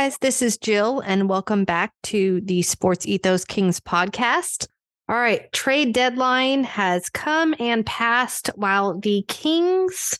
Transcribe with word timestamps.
guys, 0.00 0.16
this 0.22 0.40
is 0.40 0.56
Jill, 0.56 1.00
and 1.00 1.28
welcome 1.28 1.66
back 1.66 1.92
to 2.04 2.40
the 2.46 2.62
Sports 2.62 3.04
Ethos 3.04 3.44
Kings 3.44 3.80
podcast. 3.80 4.66
All 5.10 5.16
right, 5.16 5.52
trade 5.52 5.92
deadline 5.92 6.64
has 6.64 7.10
come 7.10 7.54
and 7.60 7.84
passed 7.84 8.48
while 8.54 8.98
the 8.98 9.26
Kings 9.28 10.18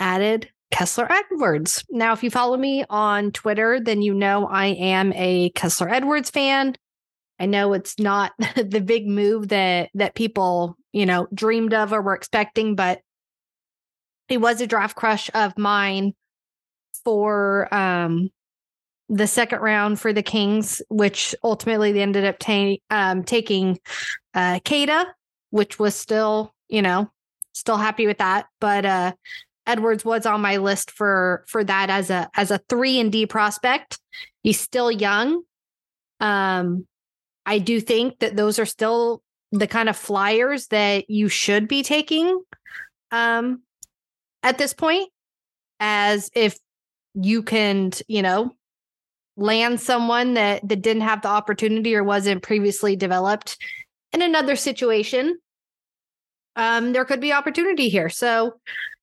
added 0.00 0.50
Kessler 0.72 1.06
Edwards. 1.12 1.84
Now, 1.90 2.12
if 2.12 2.24
you 2.24 2.30
follow 2.32 2.56
me 2.56 2.84
on 2.90 3.30
Twitter, 3.30 3.78
then 3.78 4.02
you 4.02 4.14
know 4.14 4.48
I 4.48 4.66
am 4.66 5.12
a 5.12 5.50
Kessler 5.50 5.88
Edwards 5.88 6.30
fan. 6.30 6.74
I 7.38 7.46
know 7.46 7.74
it's 7.74 8.00
not 8.00 8.32
the 8.56 8.82
big 8.84 9.06
move 9.06 9.50
that 9.50 9.90
that 9.94 10.16
people, 10.16 10.76
you 10.92 11.06
know, 11.06 11.28
dreamed 11.32 11.72
of 11.72 11.92
or 11.92 12.02
were 12.02 12.14
expecting, 12.14 12.74
but 12.74 13.00
it 14.28 14.38
was 14.38 14.60
a 14.60 14.66
draft 14.66 14.96
crush 14.96 15.30
of 15.34 15.56
mine 15.56 16.14
for 17.04 17.72
um 17.72 18.28
the 19.12 19.26
second 19.26 19.60
round 19.60 20.00
for 20.00 20.14
the 20.14 20.22
Kings, 20.22 20.80
which 20.88 21.34
ultimately 21.44 21.92
they 21.92 22.00
ended 22.00 22.24
up 22.24 22.38
ta- 22.38 22.76
um, 22.88 23.22
taking 23.22 23.78
uh, 24.32 24.58
Queta, 24.64 25.06
which 25.50 25.78
was 25.78 25.94
still, 25.94 26.54
you 26.70 26.80
know, 26.80 27.10
still 27.52 27.76
happy 27.76 28.06
with 28.06 28.18
that. 28.18 28.46
But 28.58 28.86
uh, 28.86 29.12
Edwards 29.66 30.02
was 30.02 30.24
on 30.24 30.40
my 30.40 30.56
list 30.56 30.90
for 30.90 31.44
for 31.46 31.62
that 31.62 31.90
as 31.90 32.08
a 32.08 32.30
as 32.34 32.50
a 32.50 32.62
three 32.70 32.98
and 32.98 33.12
D 33.12 33.26
prospect. 33.26 33.98
He's 34.42 34.58
still 34.58 34.90
young. 34.90 35.42
Um, 36.18 36.86
I 37.44 37.58
do 37.58 37.82
think 37.82 38.18
that 38.20 38.34
those 38.34 38.58
are 38.58 38.66
still 38.66 39.22
the 39.50 39.66
kind 39.66 39.90
of 39.90 39.96
flyers 39.96 40.68
that 40.68 41.10
you 41.10 41.28
should 41.28 41.68
be 41.68 41.82
taking 41.82 42.42
um, 43.10 43.60
at 44.42 44.56
this 44.56 44.72
point, 44.72 45.10
as 45.80 46.30
if 46.34 46.56
you 47.14 47.42
can, 47.42 47.90
you 48.08 48.22
know, 48.22 48.56
land 49.36 49.80
someone 49.80 50.34
that 50.34 50.66
that 50.68 50.82
didn't 50.82 51.02
have 51.02 51.22
the 51.22 51.28
opportunity 51.28 51.94
or 51.94 52.04
wasn't 52.04 52.42
previously 52.42 52.96
developed 52.96 53.56
in 54.12 54.20
another 54.22 54.56
situation 54.56 55.38
um 56.56 56.92
there 56.92 57.04
could 57.04 57.20
be 57.20 57.32
opportunity 57.32 57.88
here. 57.88 58.08
So 58.08 58.54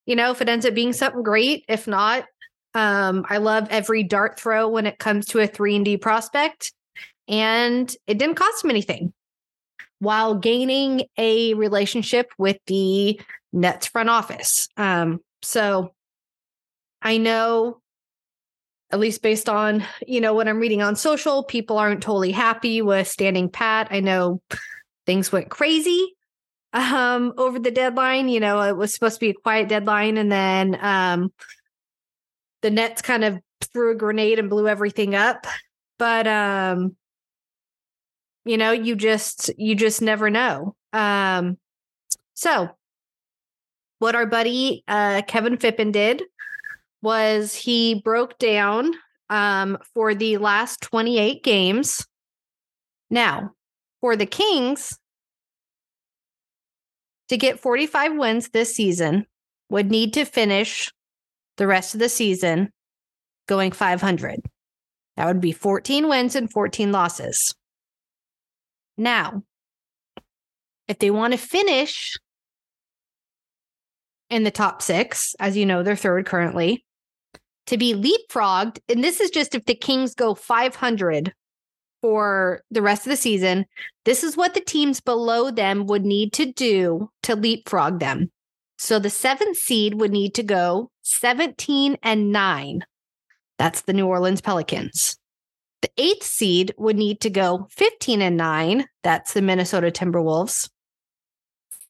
you 0.06 0.16
know 0.16 0.32
if 0.32 0.42
it 0.42 0.50
ends 0.50 0.66
up 0.66 0.74
being 0.74 0.94
something 0.94 1.24
great 1.24 1.66
if 1.68 1.88
not 1.88 2.26
um 2.74 3.26
i 3.30 3.38
love 3.38 3.68
every 3.70 4.04
dart 4.04 4.40
throw 4.40 4.68
when 4.68 4.86
it 4.86 5.00
comes 5.00 5.26
to 5.28 5.40
a 5.40 5.48
3 5.48 5.78
and 5.78 5.86
d 5.86 5.98
prospect 5.98 6.72
and 7.28 7.96
it 8.08 8.18
didn't 8.18 8.36
cost 8.36 8.64
him 8.64 8.70
anything 8.70 9.14
while 10.00 10.36
gaining 10.36 11.04
a 11.18 11.54
relationship 11.56 12.32
with 12.38 12.58
the 12.68 13.20
nets 13.52 13.88
front 13.88 14.10
office. 14.10 14.68
Um 14.78 15.20
so 15.42 15.94
i 17.02 17.18
know 17.18 17.82
at 18.92 19.00
least 19.00 19.22
based 19.22 19.50
on 19.50 19.84
you 20.08 20.22
know 20.22 20.34
what 20.34 20.48
i'm 20.48 20.60
reading 20.60 20.82
on 20.82 20.96
social 20.96 21.44
people 21.44 21.78
aren't 21.78 22.02
totally 22.02 22.32
happy 22.32 22.82
with 22.82 23.08
standing 23.08 23.50
pat. 23.50 23.88
I 23.92 24.00
know 24.00 24.42
things 25.06 25.32
went 25.32 25.50
crazy 25.50 26.16
um 26.74 27.34
over 27.38 27.58
the 27.58 27.72
deadline 27.72 28.30
you 28.30 28.40
know 28.40 28.62
it 28.62 28.78
was 28.78 28.94
supposed 28.94 29.16
to 29.16 29.20
be 29.20 29.30
a 29.30 29.34
quiet 29.34 29.68
deadline 29.70 30.18
and 30.18 30.32
then 30.32 30.78
um 30.82 31.32
the 32.62 32.70
nets 32.70 33.02
kind 33.02 33.24
of 33.24 33.40
threw 33.62 33.92
a 33.92 33.96
grenade 33.96 34.40
and 34.40 34.50
blew 34.50 34.68
everything 34.68 35.16
up. 35.16 35.46
But 35.98 36.28
um 36.28 36.96
you 38.46 38.58
know 38.58 38.72
you 38.72 38.96
just 38.96 39.52
you 39.58 39.76
just 39.76 40.02
never 40.02 40.30
know. 40.30 40.76
Um 40.94 41.58
so 42.34 42.70
what 44.00 44.16
our 44.16 44.26
buddy 44.26 44.84
uh 44.88 45.22
kevin 45.28 45.58
fippen 45.58 45.92
did 45.92 46.24
was 47.02 47.56
he 47.56 48.02
broke 48.02 48.38
down 48.40 48.94
um, 49.30 49.78
for 49.94 50.14
the 50.16 50.38
last 50.38 50.82
28 50.82 51.44
games. 51.44 52.06
Now, 53.10 53.52
for 54.02 54.16
the 54.16 54.26
Kings, 54.26 54.98
to 57.30 57.38
get 57.38 57.60
45 57.60 58.18
wins 58.18 58.50
this 58.50 58.76
season, 58.76 59.26
would 59.70 59.92
need 59.92 60.14
to 60.14 60.26
finish 60.26 60.92
the 61.58 61.68
rest 61.68 61.94
of 61.94 62.00
the 62.00 62.10
season 62.10 62.72
going 63.48 63.72
500. 63.72 64.42
That 65.16 65.28
would 65.28 65.42
be 65.42 65.52
14 65.52 66.08
wins 66.08 66.36
and 66.36 66.52
14 66.52 66.92
losses. 66.92 67.54
Now, 68.98 69.44
if 70.88 71.00
they 71.00 71.12
want 71.12 71.34
to 71.34 71.38
finish 71.38 72.18
in 74.30 74.44
the 74.44 74.52
top 74.52 74.82
six, 74.82 75.36
as 75.40 75.56
you 75.56 75.66
know, 75.66 75.84
they're 75.84 75.96
third 75.96 76.26
currently, 76.26 76.84
to 77.70 77.78
be 77.78 77.94
leapfrogged. 77.94 78.80
And 78.90 79.04
this 79.04 79.20
is 79.20 79.30
just 79.30 79.54
if 79.54 79.66
the 79.66 79.76
Kings 79.76 80.16
go 80.16 80.34
500 80.34 81.34
for 82.02 82.64
the 82.72 82.82
rest 82.82 83.06
of 83.06 83.12
the 83.12 83.18
season. 83.18 83.66
This 84.06 84.24
is 84.24 84.36
what 84.36 84.56
the 84.56 84.62
teams 84.62 85.00
below 85.00 85.52
them 85.52 85.86
would 85.86 86.04
need 86.04 86.34
to 86.34 86.52
do 86.52 87.12
to 87.24 87.36
leapfrog 87.36 88.00
them. 88.00 88.32
So 88.80 88.98
the 88.98 89.12
seventh 89.12 89.58
seed 89.58 89.96
would 89.96 90.12
need 90.12 90.34
to 90.36 90.44
go 90.44 90.90
17 91.04 91.98
and 92.02 92.32
nine. 92.32 92.86
That's 93.60 93.82
the 93.82 93.94
New 93.94 94.08
Orleans 94.08 94.42
Pelicans. 94.42 95.18
The 95.84 95.92
eighth 95.98 96.24
seed 96.24 96.74
would 96.78 96.96
need 96.96 97.22
to 97.22 97.30
go 97.30 97.68
15 97.72 98.22
and 98.22 98.36
nine. 98.36 98.88
That's 99.04 99.34
the 99.34 99.44
Minnesota 99.44 99.92
Timberwolves. 99.92 100.70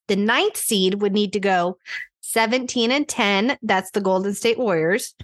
The 0.10 0.18
ninth 0.18 0.58
seed 0.58 1.02
would 1.02 1.14
need 1.14 1.32
to 1.34 1.40
go 1.40 1.78
17 2.22 2.92
and 2.92 3.08
10. 3.08 3.58
That's 3.62 3.92
the 3.92 4.02
Golden 4.02 4.34
State 4.34 4.60
Warriors. 4.60 5.16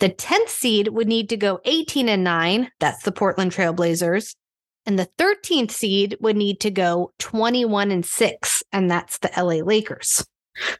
The 0.00 0.10
10th 0.10 0.48
seed 0.48 0.88
would 0.88 1.08
need 1.08 1.28
to 1.30 1.36
go 1.36 1.60
18 1.64 2.08
and 2.08 2.22
9. 2.22 2.70
That's 2.78 3.02
the 3.02 3.12
Portland 3.12 3.52
Trailblazers. 3.52 4.34
And 4.86 4.98
the 4.98 5.08
13th 5.18 5.70
seed 5.70 6.16
would 6.20 6.36
need 6.36 6.60
to 6.60 6.70
go 6.70 7.12
21 7.18 7.90
and 7.90 8.06
6. 8.06 8.62
And 8.72 8.90
that's 8.90 9.18
the 9.18 9.30
LA 9.36 9.64
Lakers. 9.64 10.24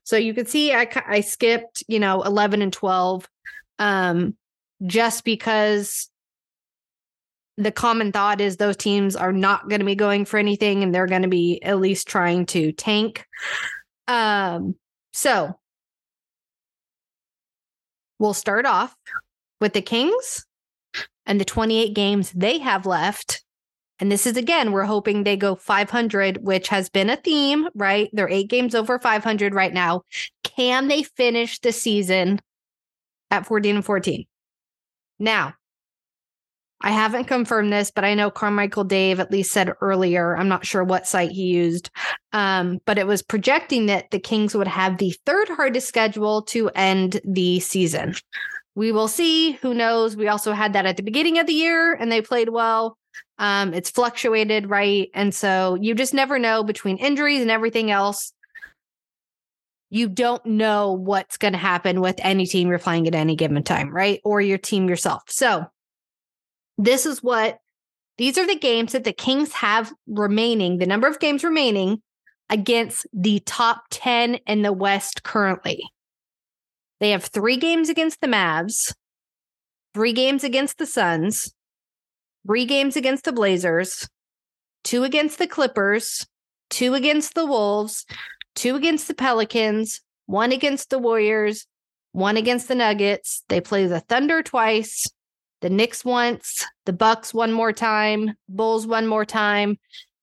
So 0.02 0.16
you 0.16 0.34
can 0.34 0.46
see 0.46 0.72
I, 0.72 0.88
I 1.06 1.20
skipped, 1.20 1.84
you 1.88 2.00
know, 2.00 2.22
11 2.22 2.62
and 2.62 2.72
12 2.72 3.28
um, 3.78 4.36
just 4.84 5.24
because 5.24 6.08
the 7.56 7.72
common 7.72 8.12
thought 8.12 8.40
is 8.40 8.56
those 8.56 8.76
teams 8.76 9.16
are 9.16 9.32
not 9.32 9.68
going 9.68 9.80
to 9.80 9.84
be 9.84 9.96
going 9.96 10.24
for 10.24 10.38
anything 10.38 10.82
and 10.82 10.94
they're 10.94 11.06
going 11.06 11.22
to 11.22 11.28
be 11.28 11.62
at 11.62 11.80
least 11.80 12.08
trying 12.08 12.46
to 12.46 12.72
tank. 12.72 13.26
Um, 14.06 14.76
so 15.12 15.58
we'll 18.18 18.34
start 18.34 18.66
off 18.66 18.94
with 19.60 19.72
the 19.72 19.82
Kings 19.82 20.46
and 21.26 21.40
the 21.40 21.44
28 21.44 21.94
games 21.94 22.32
they 22.32 22.58
have 22.58 22.86
left. 22.86 23.44
And 24.00 24.12
this 24.12 24.26
is 24.26 24.36
again, 24.36 24.72
we're 24.72 24.84
hoping 24.84 25.24
they 25.24 25.36
go 25.36 25.56
500, 25.56 26.38
which 26.44 26.68
has 26.68 26.88
been 26.88 27.10
a 27.10 27.16
theme, 27.16 27.68
right? 27.74 28.08
They're 28.12 28.28
eight 28.28 28.48
games 28.48 28.74
over 28.74 28.98
500 28.98 29.54
right 29.54 29.72
now. 29.72 30.02
Can 30.44 30.88
they 30.88 31.02
finish 31.02 31.58
the 31.58 31.72
season 31.72 32.40
at 33.30 33.46
14 33.46 33.76
and 33.76 33.84
14? 33.84 34.24
Now, 35.18 35.54
I 36.80 36.92
haven't 36.92 37.24
confirmed 37.24 37.72
this, 37.72 37.90
but 37.90 38.04
I 38.04 38.14
know 38.14 38.30
Carmichael 38.30 38.84
Dave 38.84 39.18
at 39.18 39.32
least 39.32 39.50
said 39.50 39.72
earlier. 39.80 40.36
I'm 40.36 40.48
not 40.48 40.64
sure 40.64 40.84
what 40.84 41.08
site 41.08 41.32
he 41.32 41.42
used, 41.42 41.90
um, 42.32 42.78
but 42.86 42.98
it 42.98 43.06
was 43.06 43.22
projecting 43.22 43.86
that 43.86 44.10
the 44.12 44.20
Kings 44.20 44.54
would 44.54 44.68
have 44.68 44.98
the 44.98 45.14
third 45.26 45.48
hardest 45.48 45.88
schedule 45.88 46.42
to 46.42 46.70
end 46.76 47.20
the 47.24 47.58
season. 47.58 48.14
We 48.76 48.92
will 48.92 49.08
see. 49.08 49.52
Who 49.52 49.74
knows? 49.74 50.16
We 50.16 50.28
also 50.28 50.52
had 50.52 50.72
that 50.74 50.86
at 50.86 50.96
the 50.96 51.02
beginning 51.02 51.40
of 51.40 51.48
the 51.48 51.52
year 51.52 51.94
and 51.94 52.12
they 52.12 52.22
played 52.22 52.50
well. 52.50 52.96
Um, 53.38 53.74
it's 53.74 53.90
fluctuated, 53.90 54.70
right? 54.70 55.10
And 55.14 55.34
so 55.34 55.76
you 55.80 55.96
just 55.96 56.14
never 56.14 56.38
know 56.38 56.62
between 56.62 56.96
injuries 56.98 57.42
and 57.42 57.50
everything 57.50 57.90
else. 57.90 58.32
You 59.90 60.08
don't 60.08 60.44
know 60.46 60.92
what's 60.92 61.38
going 61.38 61.54
to 61.54 61.58
happen 61.58 62.00
with 62.00 62.16
any 62.18 62.46
team 62.46 62.68
you're 62.68 62.78
playing 62.78 63.08
at 63.08 63.16
any 63.16 63.34
given 63.34 63.64
time, 63.64 63.92
right? 63.92 64.20
Or 64.22 64.40
your 64.40 64.58
team 64.58 64.88
yourself. 64.88 65.22
So 65.28 65.66
this 66.78 67.04
is 67.04 67.22
what 67.22 67.58
these 68.16 68.38
are 68.38 68.46
the 68.46 68.58
games 68.58 68.92
that 68.92 69.04
the 69.04 69.12
Kings 69.12 69.52
have 69.52 69.92
remaining, 70.06 70.78
the 70.78 70.86
number 70.86 71.06
of 71.06 71.20
games 71.20 71.44
remaining 71.44 72.02
against 72.48 73.06
the 73.12 73.40
top 73.40 73.84
10 73.90 74.36
in 74.46 74.62
the 74.62 74.72
West 74.72 75.22
currently. 75.22 75.82
They 77.00 77.10
have 77.10 77.24
three 77.24 77.56
games 77.56 77.88
against 77.88 78.20
the 78.20 78.26
Mavs, 78.26 78.92
three 79.94 80.12
games 80.12 80.42
against 80.42 80.78
the 80.78 80.86
Suns, 80.86 81.52
three 82.46 82.64
games 82.64 82.96
against 82.96 83.24
the 83.24 83.32
Blazers, 83.32 84.08
two 84.82 85.04
against 85.04 85.38
the 85.38 85.46
Clippers, 85.46 86.26
two 86.70 86.94
against 86.94 87.34
the 87.34 87.46
Wolves, 87.46 88.04
two 88.56 88.74
against 88.74 89.06
the 89.06 89.14
Pelicans, 89.14 90.00
one 90.26 90.50
against 90.50 90.90
the 90.90 90.98
Warriors, 90.98 91.66
one 92.12 92.36
against 92.36 92.66
the 92.66 92.74
Nuggets. 92.74 93.44
They 93.48 93.60
play 93.60 93.86
the 93.86 94.00
Thunder 94.00 94.42
twice, 94.42 95.06
the 95.60 95.70
Knicks 95.70 96.04
once, 96.04 96.64
the 96.86 96.92
Bucks 96.92 97.34
one 97.34 97.52
more 97.52 97.72
time, 97.72 98.34
Bulls 98.48 98.86
one 98.86 99.06
more 99.06 99.24
time, 99.24 99.78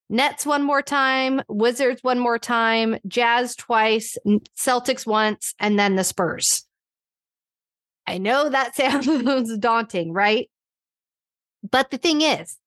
Nets 0.09 0.45
one 0.45 0.63
more 0.63 0.81
time, 0.81 1.41
Wizards 1.47 2.03
one 2.03 2.19
more 2.19 2.39
time, 2.39 2.97
Jazz 3.07 3.55
twice, 3.55 4.17
Celtics 4.57 5.05
once, 5.05 5.53
and 5.59 5.79
then 5.79 5.95
the 5.95 6.03
Spurs. 6.03 6.65
I 8.07 8.17
know 8.17 8.49
that 8.49 8.75
sounds 8.75 9.57
daunting, 9.57 10.13
right? 10.13 10.49
But 11.69 11.89
the 11.89 11.97
thing 11.97 12.21
is, 12.21 12.57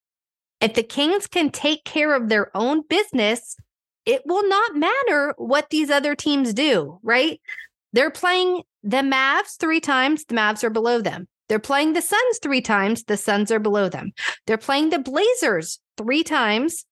if 0.60 0.74
the 0.74 0.82
Kings 0.82 1.26
can 1.28 1.50
take 1.50 1.84
care 1.84 2.14
of 2.14 2.28
their 2.28 2.54
own 2.56 2.82
business, 2.88 3.56
it 4.04 4.22
will 4.26 4.46
not 4.48 4.74
matter 4.74 5.34
what 5.36 5.70
these 5.70 5.90
other 5.90 6.16
teams 6.16 6.52
do, 6.52 6.98
right? 7.02 7.40
They're 7.92 8.10
playing 8.10 8.62
the 8.82 8.98
Mavs 8.98 9.56
three 9.58 9.80
times, 9.80 10.24
the 10.24 10.34
Mavs 10.34 10.64
are 10.64 10.70
below 10.70 11.00
them. 11.00 11.28
They're 11.48 11.58
playing 11.58 11.94
the 11.94 12.02
Suns 12.02 12.38
three 12.42 12.60
times, 12.60 13.04
the 13.04 13.16
Suns 13.16 13.50
are 13.50 13.58
below 13.58 13.88
them. 13.88 14.12
They're 14.46 14.58
playing 14.58 14.90
the 14.90 14.98
Blazers 14.98 15.80
three 15.96 16.22
times, 16.22 16.84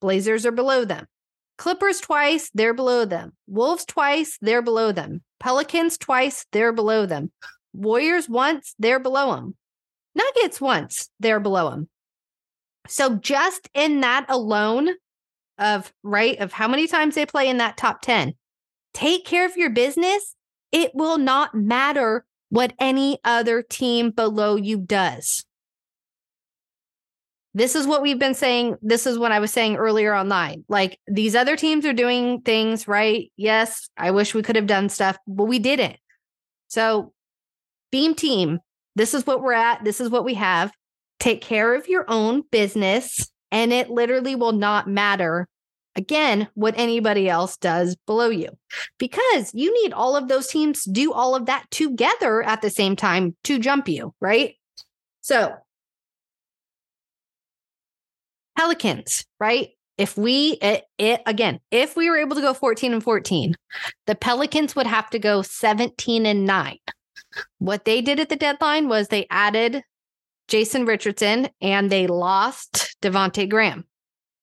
Blazers 0.00 0.44
are 0.44 0.52
below 0.52 0.84
them. 0.84 1.06
Clippers 1.56 2.00
twice, 2.00 2.50
they're 2.54 2.74
below 2.74 3.04
them. 3.04 3.32
Wolves 3.46 3.84
twice, 3.84 4.36
they're 4.40 4.62
below 4.62 4.92
them. 4.92 5.22
Pelicans 5.38 5.96
twice, 5.96 6.44
they're 6.52 6.72
below 6.72 7.06
them. 7.06 7.30
Warriors 7.72 8.28
once, 8.28 8.74
they're 8.78 8.98
below 8.98 9.34
them. 9.34 9.56
Nuggets 10.14 10.60
once, 10.60 11.08
they're 11.20 11.40
below 11.40 11.70
them. 11.70 11.88
So 12.88 13.16
just 13.16 13.68
in 13.74 14.00
that 14.00 14.26
alone 14.28 14.90
of 15.58 15.92
right 16.02 16.38
of 16.38 16.52
how 16.52 16.68
many 16.68 16.86
times 16.86 17.14
they 17.14 17.26
play 17.26 17.48
in 17.48 17.58
that 17.58 17.76
top 17.76 18.02
10, 18.02 18.34
take 18.92 19.24
care 19.24 19.46
of 19.46 19.56
your 19.56 19.70
business. 19.70 20.34
It 20.72 20.92
will 20.94 21.18
not 21.18 21.54
matter 21.54 22.24
what 22.52 22.74
any 22.78 23.18
other 23.24 23.62
team 23.62 24.10
below 24.10 24.56
you 24.56 24.76
does. 24.76 25.42
This 27.54 27.74
is 27.74 27.86
what 27.86 28.02
we've 28.02 28.18
been 28.18 28.34
saying. 28.34 28.76
This 28.82 29.06
is 29.06 29.18
what 29.18 29.32
I 29.32 29.38
was 29.38 29.50
saying 29.50 29.76
earlier 29.76 30.14
online. 30.14 30.62
Like 30.68 30.98
these 31.06 31.34
other 31.34 31.56
teams 31.56 31.86
are 31.86 31.94
doing 31.94 32.42
things 32.42 32.86
right. 32.86 33.32
Yes, 33.38 33.88
I 33.96 34.10
wish 34.10 34.34
we 34.34 34.42
could 34.42 34.56
have 34.56 34.66
done 34.66 34.90
stuff, 34.90 35.16
but 35.26 35.44
we 35.44 35.60
didn't. 35.60 35.96
So, 36.68 37.14
beam 37.90 38.14
team, 38.14 38.58
this 38.96 39.14
is 39.14 39.26
what 39.26 39.40
we're 39.40 39.54
at. 39.54 39.82
This 39.82 39.98
is 39.98 40.10
what 40.10 40.26
we 40.26 40.34
have. 40.34 40.72
Take 41.20 41.40
care 41.40 41.74
of 41.74 41.88
your 41.88 42.04
own 42.06 42.42
business, 42.50 43.32
and 43.50 43.72
it 43.72 43.88
literally 43.88 44.34
will 44.34 44.52
not 44.52 44.86
matter 44.86 45.48
again 45.96 46.48
what 46.54 46.74
anybody 46.76 47.28
else 47.28 47.56
does 47.56 47.96
below 48.06 48.28
you 48.28 48.48
because 48.98 49.52
you 49.54 49.72
need 49.82 49.92
all 49.92 50.16
of 50.16 50.28
those 50.28 50.48
teams 50.48 50.84
do 50.84 51.12
all 51.12 51.34
of 51.34 51.46
that 51.46 51.70
together 51.70 52.42
at 52.42 52.62
the 52.62 52.70
same 52.70 52.96
time 52.96 53.36
to 53.44 53.58
jump 53.58 53.88
you, 53.88 54.14
right? 54.20 54.54
So, 55.20 55.54
Pelicans, 58.56 59.24
right? 59.38 59.70
If 59.98 60.16
we 60.16 60.58
it, 60.62 60.84
it 60.98 61.20
again, 61.26 61.60
if 61.70 61.96
we 61.96 62.08
were 62.08 62.16
able 62.16 62.34
to 62.36 62.42
go 62.42 62.54
14 62.54 62.92
and 62.92 63.02
14, 63.02 63.54
the 64.06 64.14
Pelicans 64.14 64.74
would 64.74 64.86
have 64.86 65.10
to 65.10 65.18
go 65.18 65.42
17 65.42 66.26
and 66.26 66.44
9. 66.46 66.78
What 67.58 67.84
they 67.84 68.00
did 68.00 68.20
at 68.20 68.28
the 68.28 68.36
deadline 68.36 68.88
was 68.88 69.08
they 69.08 69.26
added 69.30 69.82
Jason 70.48 70.84
Richardson 70.84 71.48
and 71.60 71.90
they 71.90 72.06
lost 72.06 72.96
Devonte 73.00 73.48
Graham. 73.48 73.84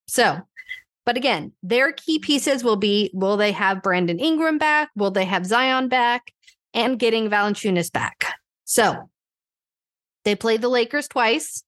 So, 0.08 0.40
but 1.06 1.18
again, 1.18 1.54
their 1.64 1.92
key 1.92 2.20
pieces 2.20 2.64
will 2.64 2.76
be 2.76 3.12
will 3.14 3.38
they 3.38 3.52
have 3.52 3.84
Brandon 3.84 4.20
Ingram 4.20 4.58
back? 4.58 4.90
Will 4.96 5.12
they 5.12 5.26
have 5.26 5.46
Zion 5.46 5.90
back? 5.90 6.32
And 6.74 7.00
getting 7.00 7.30
Valanciunas 7.30 7.92
back. 7.92 8.26
So 8.66 9.10
they 10.24 10.36
play 10.36 10.58
the 10.58 10.70
Lakers 10.70 11.08
twice. 11.08 11.64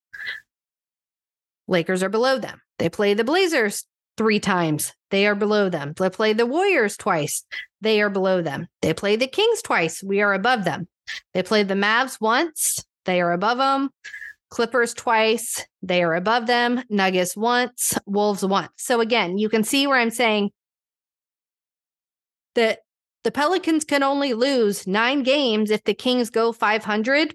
Lakers 1.68 2.04
are 2.04 2.10
below 2.10 2.38
them. 2.38 2.62
They 2.78 2.90
play 2.90 3.14
the 3.14 3.24
Blazers 3.24 3.86
three 4.18 4.40
times. 4.40 4.94
They 5.10 5.26
are 5.26 5.36
below 5.36 5.70
them. 5.70 5.94
They 5.98 6.10
play 6.10 6.34
the 6.34 6.46
Warriors 6.46 6.98
twice. 6.98 7.44
They 7.82 8.02
are 8.02 8.10
below 8.10 8.42
them. 8.42 8.68
They 8.82 8.94
play 8.94 9.16
the 9.16 9.28
Kings 9.28 9.62
twice. 9.62 10.04
We 10.04 10.22
are 10.22 10.34
above 10.34 10.64
them. 10.64 10.88
They 11.34 11.44
play 11.44 11.64
the 11.64 11.74
Mavs 11.74 12.20
once. 12.22 12.86
They 13.06 13.22
are 13.22 13.32
above 13.32 13.58
them. 13.58 13.90
Clippers 14.52 14.94
twice. 14.94 15.66
They 15.82 16.04
are 16.04 16.14
above 16.14 16.46
them. 16.46 16.84
Nuggets 16.90 17.36
once. 17.36 17.98
Wolves 18.06 18.46
once. 18.46 18.72
So 18.76 19.00
again, 19.00 19.38
you 19.38 19.50
can 19.50 19.64
see 19.64 19.88
where 19.88 19.98
I'm 19.98 20.12
saying 20.12 20.52
that 22.56 22.80
the 23.24 23.32
Pelicans 23.32 23.86
can 23.86 24.04
only 24.04 24.34
lose 24.34 24.86
nine 24.86 25.24
games 25.24 25.72
if 25.72 25.84
the 25.86 25.94
Kings 25.94 26.30
go 26.30 26.52
500. 26.52 27.34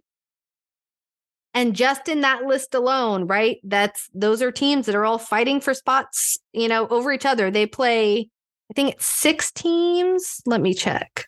And 1.54 1.74
just 1.74 2.06
in 2.06 2.20
that 2.20 2.44
list 2.44 2.74
alone, 2.74 3.26
right? 3.26 3.58
That's 3.64 4.10
those 4.12 4.42
are 4.42 4.52
teams 4.52 4.84
that 4.84 4.94
are 4.94 5.06
all 5.06 5.18
fighting 5.18 5.58
for 5.58 5.72
spots, 5.72 6.38
you 6.52 6.68
know, 6.68 6.86
over 6.88 7.12
each 7.12 7.24
other. 7.24 7.50
They 7.50 7.64
play, 7.64 8.28
I 8.70 8.74
think 8.74 8.94
it's 8.94 9.06
six 9.06 9.50
teams. 9.52 10.42
Let 10.44 10.60
me 10.60 10.74
check. 10.74 11.24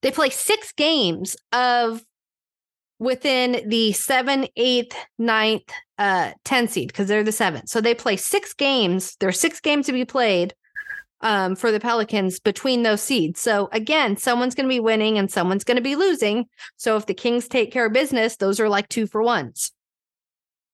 They 0.00 0.10
play 0.10 0.30
six 0.30 0.72
games 0.72 1.36
of 1.52 2.00
within 2.98 3.68
the 3.68 3.92
seven, 3.92 4.46
eighth, 4.56 4.96
ninth, 5.18 5.70
uh, 5.98 6.32
10 6.44 6.68
seed 6.68 6.88
because 6.88 7.08
they're 7.08 7.22
the 7.22 7.32
seventh. 7.32 7.68
So 7.68 7.80
they 7.80 7.94
play 7.94 8.16
six 8.16 8.54
games. 8.54 9.16
There 9.20 9.28
are 9.28 9.32
six 9.32 9.60
games 9.60 9.86
to 9.86 9.92
be 9.92 10.04
played 10.04 10.54
um, 11.20 11.56
for 11.56 11.72
the 11.72 11.80
Pelicans 11.80 12.40
between 12.40 12.82
those 12.82 13.02
seeds. 13.02 13.40
So 13.40 13.68
again, 13.72 14.16
someone's 14.16 14.54
going 14.54 14.68
to 14.68 14.74
be 14.74 14.80
winning 14.80 15.18
and 15.18 15.30
someone's 15.30 15.64
going 15.64 15.76
to 15.76 15.82
be 15.82 15.96
losing. 15.96 16.46
So 16.76 16.96
if 16.96 17.06
the 17.06 17.14
Kings 17.14 17.48
take 17.48 17.72
care 17.72 17.86
of 17.86 17.92
business, 17.92 18.36
those 18.36 18.60
are 18.60 18.68
like 18.68 18.88
two 18.88 19.06
for 19.06 19.22
ones. 19.22 19.72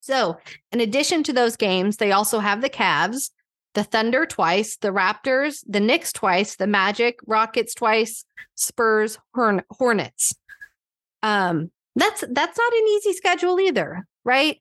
So 0.01 0.37
in 0.73 0.81
addition 0.81 1.23
to 1.25 1.33
those 1.33 1.57
games, 1.57 1.97
they 1.97 2.11
also 2.13 2.41
have 2.41 2.61
the 2.61 2.71
Cavs, 2.71 3.31
the 3.75 3.85
Thunder 3.85 4.27
twice, 4.27 4.77
the 4.77 4.89
Raptors, 4.89 5.65
the 5.67 5.81
Knicks 5.81 6.13
twice, 6.13 6.57
the 6.57 6.67
Magic, 6.67 7.21
Rockets 7.27 7.75
twice, 7.75 8.25
Spurs, 8.57 9.19
Horn- 9.35 9.63
Hornets. 9.71 10.35
Um, 11.23 11.71
that's 11.97 12.25
that's 12.31 12.59
not 12.59 12.73
an 12.73 12.87
easy 12.89 13.13
schedule 13.13 13.61
either, 13.61 14.07
right? 14.25 14.61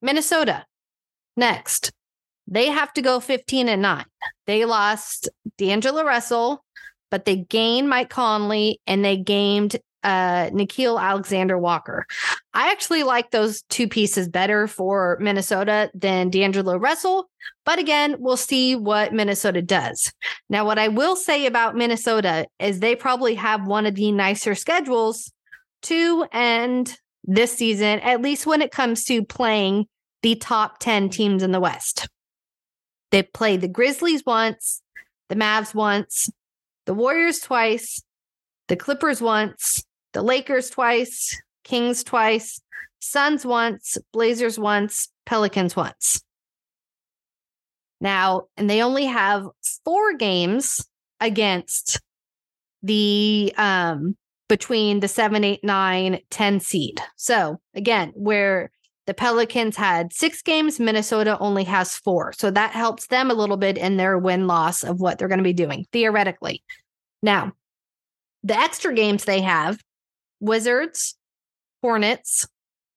Minnesota 0.00 0.64
next. 1.36 1.92
They 2.48 2.66
have 2.66 2.92
to 2.94 3.02
go 3.02 3.20
15 3.20 3.68
and 3.68 3.82
9. 3.82 4.04
They 4.46 4.64
lost 4.64 5.28
D'Angelo 5.58 6.04
Russell, 6.04 6.64
but 7.10 7.24
they 7.24 7.36
gained 7.36 7.88
Mike 7.88 8.10
Conley 8.10 8.80
and 8.86 9.04
they 9.04 9.16
gained 9.16 9.76
uh 10.04 10.50
Nickeil 10.50 11.00
Alexander 11.00 11.56
Walker. 11.56 12.04
I 12.52 12.72
actually 12.72 13.04
like 13.04 13.30
those 13.30 13.62
two 13.62 13.88
pieces 13.88 14.28
better 14.28 14.66
for 14.66 15.16
Minnesota 15.20 15.90
than 15.94 16.28
D'Angelo 16.28 16.76
Russell. 16.76 17.30
But 17.64 17.78
again, 17.78 18.16
we'll 18.18 18.36
see 18.36 18.74
what 18.74 19.14
Minnesota 19.14 19.62
does. 19.62 20.12
Now, 20.50 20.66
what 20.66 20.78
I 20.78 20.88
will 20.88 21.14
say 21.14 21.46
about 21.46 21.76
Minnesota 21.76 22.46
is 22.58 22.80
they 22.80 22.96
probably 22.96 23.36
have 23.36 23.66
one 23.66 23.86
of 23.86 23.94
the 23.94 24.10
nicer 24.10 24.56
schedules 24.56 25.32
to 25.82 26.26
end 26.32 26.98
this 27.24 27.52
season, 27.52 28.00
at 28.00 28.22
least 28.22 28.46
when 28.46 28.62
it 28.62 28.70
comes 28.70 29.04
to 29.04 29.24
playing 29.24 29.86
the 30.22 30.34
top 30.36 30.78
10 30.78 31.10
teams 31.10 31.42
in 31.42 31.52
the 31.52 31.60
West. 31.60 32.08
They 33.10 33.22
played 33.22 33.60
the 33.60 33.68
Grizzlies 33.68 34.22
once, 34.24 34.82
the 35.28 35.34
Mavs 35.34 35.74
once, 35.74 36.30
the 36.86 36.94
Warriors 36.94 37.40
twice, 37.40 38.02
the 38.68 38.76
Clippers 38.76 39.20
once, 39.20 39.84
the 40.12 40.22
Lakers 40.22 40.70
twice, 40.70 41.40
Kings 41.64 42.02
twice, 42.02 42.60
Suns 43.00 43.44
once, 43.44 43.98
Blazers 44.12 44.58
once, 44.58 45.08
Pelicans 45.26 45.74
once. 45.74 46.22
Now, 48.00 48.44
and 48.56 48.68
they 48.70 48.82
only 48.82 49.06
have 49.06 49.46
four 49.84 50.14
games 50.14 50.86
against 51.20 52.00
the 52.82 53.52
um 53.56 54.16
between 54.52 55.00
the 55.00 55.08
7 55.08 55.42
8 55.42 55.64
9 55.64 56.20
10 56.28 56.60
seed. 56.60 57.00
So 57.16 57.58
again 57.74 58.12
where 58.14 58.70
the 59.06 59.14
pelicans 59.14 59.76
had 59.76 60.12
six 60.12 60.42
games 60.42 60.78
minnesota 60.78 61.38
only 61.38 61.64
has 61.64 61.96
four. 61.96 62.34
So 62.34 62.50
that 62.50 62.72
helps 62.72 63.06
them 63.06 63.30
a 63.30 63.34
little 63.34 63.56
bit 63.56 63.78
in 63.78 63.96
their 63.96 64.18
win 64.18 64.46
loss 64.46 64.84
of 64.84 65.00
what 65.00 65.18
they're 65.18 65.28
going 65.28 65.38
to 65.38 65.42
be 65.42 65.54
doing 65.54 65.86
theoretically. 65.90 66.62
Now 67.22 67.52
the 68.44 68.54
extra 68.54 68.92
games 68.92 69.24
they 69.24 69.40
have 69.40 69.80
wizards 70.38 71.16
hornets 71.80 72.46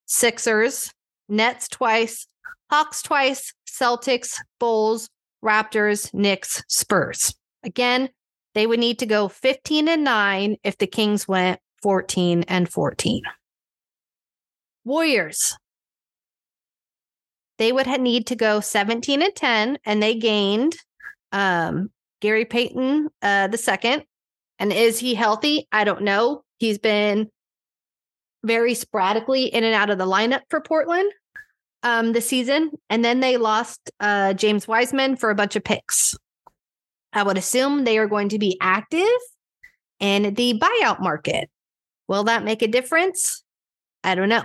sixers 0.07 0.91
nets 1.29 1.69
twice 1.69 2.27
hawks 2.69 3.01
twice 3.01 3.53
celtics 3.65 4.41
bulls 4.59 5.07
raptors 5.41 6.13
knicks 6.13 6.65
spurs. 6.67 7.33
Again 7.63 8.09
they 8.55 8.65
would 8.65 8.79
need 8.79 8.99
to 8.99 9.05
go 9.05 9.27
15 9.27 9.87
and 9.87 10.03
9 10.03 10.57
if 10.63 10.77
the 10.77 10.87
Kings 10.87 11.27
went 11.27 11.59
14 11.83 12.45
and 12.47 12.67
14. 12.67 13.21
Warriors. 14.85 15.55
They 17.57 17.71
would 17.71 17.87
need 17.99 18.27
to 18.27 18.35
go 18.35 18.61
17 18.61 19.21
and 19.21 19.35
10, 19.35 19.77
and 19.85 20.01
they 20.01 20.15
gained 20.15 20.75
um, 21.31 21.89
Gary 22.21 22.45
Payton 22.45 23.09
uh, 23.21 23.47
the 23.47 23.57
second. 23.57 24.03
And 24.57 24.71
is 24.71 24.99
he 24.99 25.15
healthy? 25.15 25.67
I 25.71 25.83
don't 25.83 26.03
know. 26.03 26.43
He's 26.57 26.79
been 26.79 27.29
very 28.43 28.73
sporadically 28.73 29.45
in 29.45 29.63
and 29.63 29.73
out 29.73 29.89
of 29.89 29.97
the 29.97 30.05
lineup 30.05 30.41
for 30.49 30.61
Portland 30.61 31.11
um, 31.83 32.13
this 32.13 32.27
season. 32.27 32.71
And 32.89 33.03
then 33.03 33.19
they 33.19 33.37
lost 33.37 33.91
uh, 33.99 34.33
James 34.33 34.67
Wiseman 34.67 35.17
for 35.17 35.29
a 35.29 35.35
bunch 35.35 35.55
of 35.55 35.63
picks. 35.63 36.15
I 37.15 37.23
would 37.23 37.37
assume 37.37 37.83
they 37.83 37.97
are 37.97 38.07
going 38.07 38.29
to 38.29 38.37
be 38.37 38.57
active 38.61 39.07
in 39.99 40.33
the 40.33 40.59
buyout 40.59 41.01
market. 41.01 41.49
Will 42.07 42.25
that 42.25 42.43
make 42.43 42.61
a 42.61 42.67
difference? 42.67 43.43
I 44.03 44.13
don't 44.13 44.29
know. 44.29 44.43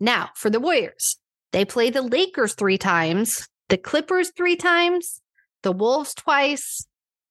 Now, 0.00 0.30
for 0.34 0.50
the 0.50 0.60
Warriors, 0.60 1.16
They 1.54 1.64
play 1.64 1.88
the 1.88 2.02
Lakers 2.02 2.54
three 2.54 2.78
times, 2.78 3.48
the 3.68 3.78
Clippers 3.78 4.32
three 4.36 4.56
times, 4.56 5.22
the 5.62 5.70
Wolves 5.70 6.12
twice, 6.12 6.84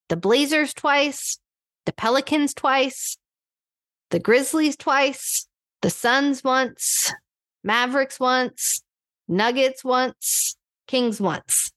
the 0.08 0.16
Blazers 0.16 0.72
twice, 0.72 1.38
the 1.84 1.92
Pelicans 1.92 2.54
twice, 2.54 3.18
the 4.08 4.18
Grizzlies 4.18 4.78
twice, 4.78 5.46
the 5.82 5.90
Suns 5.90 6.42
once, 6.42 7.12
Mavericks 7.62 8.18
once, 8.18 8.82
Nuggets 9.28 9.84
once, 9.84 10.56
Kings 10.86 11.20
once. 11.20 11.70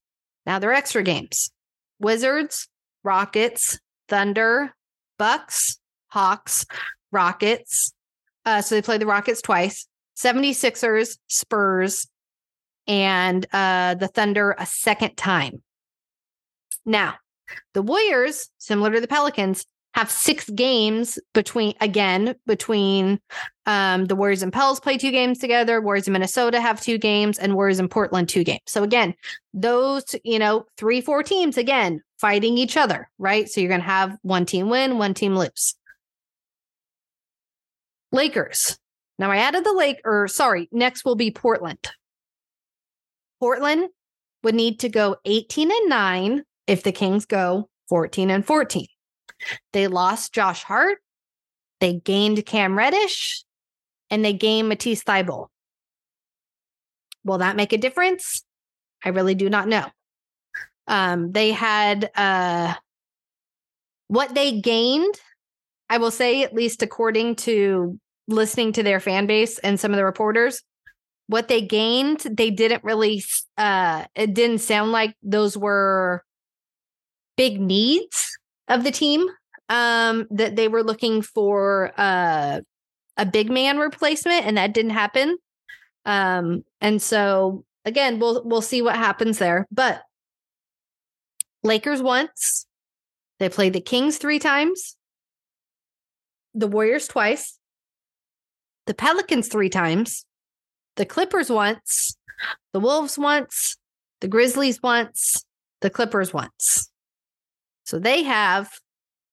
Now 0.46 0.58
they're 0.58 0.72
extra 0.72 1.04
games. 1.04 1.52
Wizards, 2.00 2.68
Rockets, 3.04 3.80
Thunder, 4.08 4.74
Bucks, 5.18 5.80
Hawks, 6.08 6.66
Rockets. 7.12 7.94
Uh, 8.46 8.62
so 8.62 8.76
they 8.76 8.82
play 8.82 8.98
the 8.98 9.06
Rockets 9.06 9.42
twice. 9.42 9.88
76ers, 10.18 11.18
Spurs, 11.28 12.08
and 12.88 13.46
uh, 13.54 13.96
the 13.96 14.08
Thunder 14.08 14.56
a 14.58 14.66
second 14.66 15.16
time. 15.16 15.62
Now, 16.86 17.16
the 17.74 17.82
Warriors, 17.82 18.50
similar 18.58 18.94
to 18.94 19.02
the 19.02 19.08
Pelicans, 19.08 19.66
have 19.94 20.12
six 20.12 20.50
games 20.50 21.18
between 21.34 21.74
again 21.82 22.36
between 22.46 23.20
um, 23.68 24.06
the 24.06 24.16
Warriors 24.16 24.42
and 24.42 24.52
Pels 24.52 24.80
play 24.80 24.98
two 24.98 25.12
games 25.12 25.40
together. 25.40 25.82
Warriors 25.82 26.08
in 26.08 26.14
Minnesota 26.14 26.62
have 26.62 26.82
two 26.82 26.98
games, 26.98 27.38
and 27.38 27.54
Warriors 27.54 27.80
in 27.80 27.90
Portland 27.90 28.30
two 28.30 28.46
games. 28.46 28.62
So 28.66 28.82
again, 28.82 29.14
those 29.54 30.16
you 30.24 30.40
know 30.40 30.66
three 30.78 31.02
four 31.02 31.22
teams 31.22 31.58
again 31.58 32.02
fighting 32.18 32.58
each 32.58 32.78
other, 32.78 33.10
right? 33.20 33.48
So 33.50 33.60
you're 33.60 33.68
going 33.68 33.82
to 33.82 33.86
have 33.86 34.18
one 34.22 34.46
team 34.46 34.70
win, 34.70 34.98
one 34.98 35.14
team 35.14 35.36
lose. 35.36 35.76
Lakers. 38.14 38.80
Now 39.20 39.32
I 39.32 39.38
added 39.38 39.66
the 39.66 39.74
Lake, 39.74 40.00
or 40.06 40.30
sorry, 40.30 40.70
next 40.72 41.04
will 41.04 41.16
be 41.16 41.30
Portland. 41.30 41.90
Portland 43.42 43.90
would 44.44 44.56
need 44.56 44.80
to 44.80 44.90
go 44.90 45.18
18 45.26 45.70
and 45.70 45.90
9 45.90 46.44
if 46.68 46.84
the 46.84 46.92
Kings 46.92 47.26
go 47.26 47.70
14 47.90 48.30
and 48.30 48.46
14. 48.46 48.88
They 49.74 49.88
lost 49.88 50.34
Josh 50.34 50.64
Hart, 50.64 51.00
they 51.80 51.94
gained 51.94 52.46
Cam 52.46 52.78
Reddish, 52.78 53.44
and 54.10 54.24
they 54.24 54.34
gained 54.34 54.70
Matisse 54.70 55.04
Thybulle. 55.04 55.48
Will 57.24 57.40
that 57.40 57.56
make 57.56 57.74
a 57.74 57.78
difference? 57.78 58.44
I 59.04 59.10
really 59.10 59.36
do 59.36 59.50
not 59.50 59.68
know. 59.68 59.86
Um, 60.88 61.32
they 61.32 61.52
had 61.52 62.10
uh, 62.16 62.74
what 64.08 64.34
they 64.34 64.60
gained, 64.62 65.20
I 65.90 65.98
will 65.98 66.12
say, 66.12 66.44
at 66.44 66.54
least 66.54 66.82
according 66.82 67.36
to 67.38 68.00
listening 68.28 68.74
to 68.74 68.84
their 68.84 69.00
fan 69.00 69.28
base 69.28 69.60
and 69.60 69.80
some 69.80 69.92
of 69.92 69.98
the 69.98 70.06
reporters, 70.06 70.62
what 71.28 71.50
they 71.50 71.62
gained, 71.62 72.20
they 72.20 72.50
didn't 72.50 72.84
really, 72.84 73.24
uh, 73.58 74.06
it 74.16 74.34
didn't 74.34 74.60
sound 74.60 74.94
like 74.94 75.14
those 75.22 75.58
were 75.58 76.24
big 77.36 77.60
needs 77.60 78.38
of 78.70 78.84
the 78.84 78.92
team. 78.92 79.28
Um, 79.70 80.28
that 80.32 80.56
they 80.56 80.70
were 80.70 80.82
looking 80.82 81.22
for 81.22 81.92
uh, 81.98 82.62
a 83.18 83.26
big 83.26 83.50
man 83.50 83.78
replacement, 83.78 84.46
and 84.46 84.58
that 84.58 84.74
didn't 84.74 84.92
happen. 84.92 85.38
Um, 86.06 86.64
and 86.80 87.02
so 87.02 87.66
again, 87.86 88.20
we'll 88.20 88.44
we'll 88.46 88.62
see 88.62 88.82
what 88.82 88.96
happens 88.96 89.40
there. 89.40 89.68
But 89.72 90.04
Lakers 91.64 92.02
once, 92.02 92.66
they 93.40 93.50
played 93.50 93.74
the 93.74 93.82
Kings 93.82 94.18
three 94.18 94.40
times, 94.40 94.96
the 96.54 96.68
Warriors 96.68 97.08
twice, 97.08 97.58
the 98.86 98.94
Pelicans 98.94 99.48
three 99.48 99.70
times, 99.70 100.26
the 100.96 101.06
Clippers 101.06 101.50
once, 101.50 102.18
the 102.74 102.80
Wolves 102.80 103.18
once, 103.18 103.78
the 104.22 104.28
Grizzlies 104.28 104.82
once, 104.82 105.44
the 105.82 105.90
Clippers 105.90 106.34
once. 106.34 106.90
So 107.86 108.00
they 108.00 108.24
have, 108.24 108.70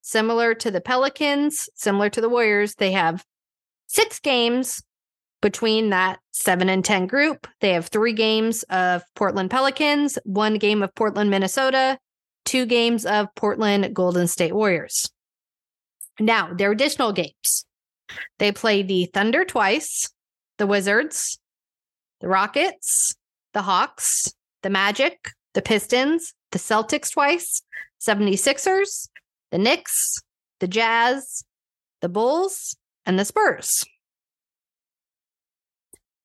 similar 0.03 0.55
to 0.55 0.71
the 0.71 0.81
Pelicans, 0.81 1.69
similar 1.75 2.09
to 2.11 2.21
the 2.21 2.29
Warriors, 2.29 2.75
they 2.77 2.93
have 2.93 3.25
six 3.95 4.19
games 4.19 4.83
between 5.41 5.91
that 5.91 6.19
seven 6.33 6.69
and 6.69 6.85
10 6.85 7.07
group. 7.07 7.47
They 7.61 7.75
have 7.75 7.87
three 7.87 8.13
games 8.13 8.63
of 8.65 9.03
Portland 9.15 9.51
Pelicans, 9.51 10.19
one 10.25 10.57
game 10.57 10.83
of 10.83 10.95
Portland, 10.95 11.31
Minnesota, 11.31 11.99
two 12.45 12.67
games 12.67 13.07
of 13.07 13.29
Portland 13.37 13.95
Golden 13.95 14.27
State 14.27 14.55
Warriors. 14.55 15.11
Now, 16.19 16.53
their 16.53 16.73
additional 16.73 17.13
games. 17.13 17.67
They 18.39 18.53
play 18.53 18.83
the 18.83 19.07
Thunder 19.07 19.45
twice, 19.45 20.11
the 20.59 20.67
Wizards, 20.67 21.39
the 22.21 22.29
Rockets, 22.29 23.15
the 23.53 23.63
Hawks, 23.63 24.33
the 24.63 24.71
Magic, 24.71 25.31
the 25.55 25.63
Pistons, 25.63 26.35
the 26.53 26.59
Celtics 26.59 27.13
twice, 27.13 27.63
76ers, 28.01 29.09
the 29.51 29.59
Knicks, 29.59 30.19
the 30.61 30.69
Jazz, 30.69 31.45
the 32.01 32.09
Bulls, 32.09 32.77
and 33.07 33.19
the 33.19 33.25
Spurs. 33.25 33.85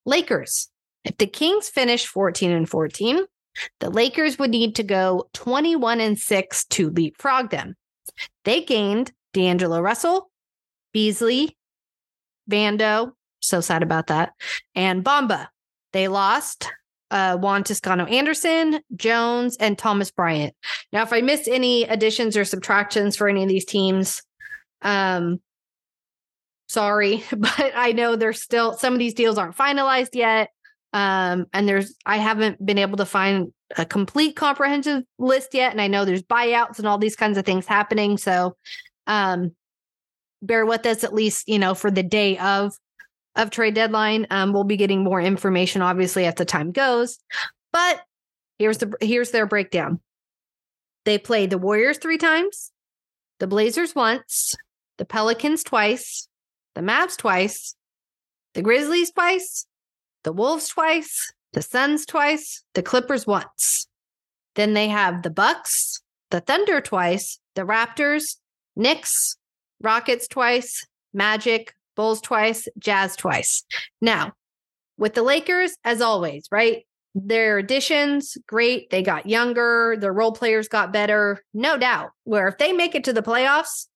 Lakers. 0.06 0.68
If 1.04 1.16
the 1.18 1.26
Kings 1.26 1.68
finish 1.68 2.06
14 2.06 2.50
and 2.50 2.68
14, 2.68 3.24
the 3.80 3.90
Lakers 3.90 4.38
would 4.38 4.50
need 4.50 4.76
to 4.76 4.82
go 4.82 5.28
21 5.34 6.00
and 6.00 6.18
6 6.18 6.64
to 6.66 6.90
leapfrog 6.90 7.50
them. 7.50 7.74
They 8.44 8.62
gained 8.62 9.12
D'Angelo 9.32 9.80
Russell, 9.80 10.30
Beasley, 10.92 11.56
Vando, 12.50 13.12
so 13.40 13.60
sad 13.60 13.82
about 13.82 14.08
that, 14.08 14.32
and 14.74 15.04
Bamba. 15.04 15.48
They 15.92 16.08
lost 16.08 16.70
uh, 17.10 17.36
Juan 17.36 17.64
Toscano 17.64 18.04
Anderson, 18.06 18.80
Jones, 18.94 19.56
and 19.58 19.76
Thomas 19.76 20.10
Bryant. 20.10 20.54
Now, 20.92 21.02
if 21.02 21.12
I 21.12 21.20
missed 21.20 21.48
any 21.48 21.84
additions 21.84 22.36
or 22.36 22.44
subtractions 22.44 23.16
for 23.16 23.28
any 23.28 23.42
of 23.42 23.48
these 23.48 23.64
teams, 23.64 24.22
um, 24.82 25.40
sorry, 26.70 27.24
but 27.36 27.72
I 27.74 27.92
know 27.92 28.16
there's 28.16 28.40
still 28.40 28.74
some 28.74 28.92
of 28.92 28.98
these 28.98 29.14
deals 29.14 29.38
aren't 29.38 29.56
finalized 29.56 30.14
yet. 30.14 30.50
Um, 30.92 31.46
and 31.52 31.68
there's 31.68 31.94
I 32.04 32.16
haven't 32.16 32.64
been 32.64 32.78
able 32.78 32.96
to 32.98 33.04
find 33.04 33.52
a 33.76 33.84
complete 33.84 34.34
comprehensive 34.34 35.04
list 35.18 35.54
yet. 35.54 35.70
And 35.72 35.80
I 35.80 35.86
know 35.86 36.04
there's 36.04 36.22
buyouts 36.22 36.78
and 36.78 36.86
all 36.86 36.98
these 36.98 37.14
kinds 37.16 37.38
of 37.38 37.44
things 37.44 37.66
happening. 37.66 38.18
So 38.18 38.56
um 39.06 39.52
bear 40.42 40.64
with 40.66 40.86
us 40.86 41.04
at 41.04 41.14
least, 41.14 41.48
you 41.48 41.58
know, 41.58 41.74
for 41.74 41.90
the 41.90 42.02
day 42.02 42.38
of 42.38 42.74
of 43.36 43.50
trade 43.50 43.74
deadline. 43.74 44.26
Um, 44.30 44.52
we'll 44.52 44.64
be 44.64 44.76
getting 44.76 45.04
more 45.04 45.20
information, 45.20 45.82
obviously, 45.82 46.26
as 46.26 46.34
the 46.34 46.44
time 46.44 46.72
goes. 46.72 47.18
But 47.72 48.00
here's 48.58 48.78
the 48.78 48.92
here's 49.00 49.30
their 49.30 49.46
breakdown. 49.46 50.00
They 51.04 51.18
played 51.18 51.50
the 51.50 51.58
Warriors 51.58 51.98
three 51.98 52.18
times, 52.18 52.72
the 53.38 53.46
Blazers 53.46 53.94
once, 53.94 54.56
the 54.98 55.04
Pelicans 55.04 55.62
twice, 55.62 56.28
the 56.74 56.80
Mavs 56.80 57.16
twice, 57.16 57.74
the 58.54 58.62
Grizzlies 58.62 59.10
twice, 59.10 59.66
the 60.24 60.32
Wolves 60.32 60.68
twice, 60.68 61.32
the 61.52 61.62
Suns 61.62 62.06
twice, 62.06 62.62
the 62.74 62.82
Clippers 62.82 63.26
once. 63.26 63.86
Then 64.54 64.74
they 64.74 64.88
have 64.88 65.22
the 65.22 65.30
Bucks, 65.30 66.02
the 66.30 66.40
Thunder 66.40 66.80
twice, 66.80 67.38
the 67.54 67.62
Raptors, 67.62 68.36
Knicks, 68.76 69.36
Rockets 69.80 70.28
twice, 70.28 70.86
Magic, 71.12 71.74
Bulls 71.96 72.20
twice, 72.20 72.68
Jazz 72.78 73.16
twice. 73.16 73.64
Now, 74.00 74.32
with 74.96 75.14
the 75.14 75.22
Lakers, 75.22 75.76
as 75.84 76.00
always, 76.00 76.46
right? 76.50 76.86
Their 77.14 77.58
additions, 77.58 78.38
great. 78.46 78.90
They 78.90 79.02
got 79.02 79.26
younger, 79.26 79.96
their 79.98 80.12
role 80.12 80.32
players 80.32 80.68
got 80.68 80.92
better, 80.92 81.42
no 81.52 81.76
doubt. 81.76 82.10
Where 82.24 82.46
if 82.46 82.58
they 82.58 82.72
make 82.72 82.94
it 82.94 83.04
to 83.04 83.12
the 83.12 83.22
playoffs, 83.22 83.86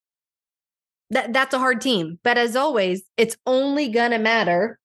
that, 1.14 1.33
that's 1.33 1.54
a 1.54 1.59
hard 1.59 1.80
team. 1.80 2.18
But 2.23 2.38
as 2.38 2.56
always, 2.56 3.02
it's 3.16 3.37
only 3.47 3.90
to 3.90 4.18
matter 4.18 4.78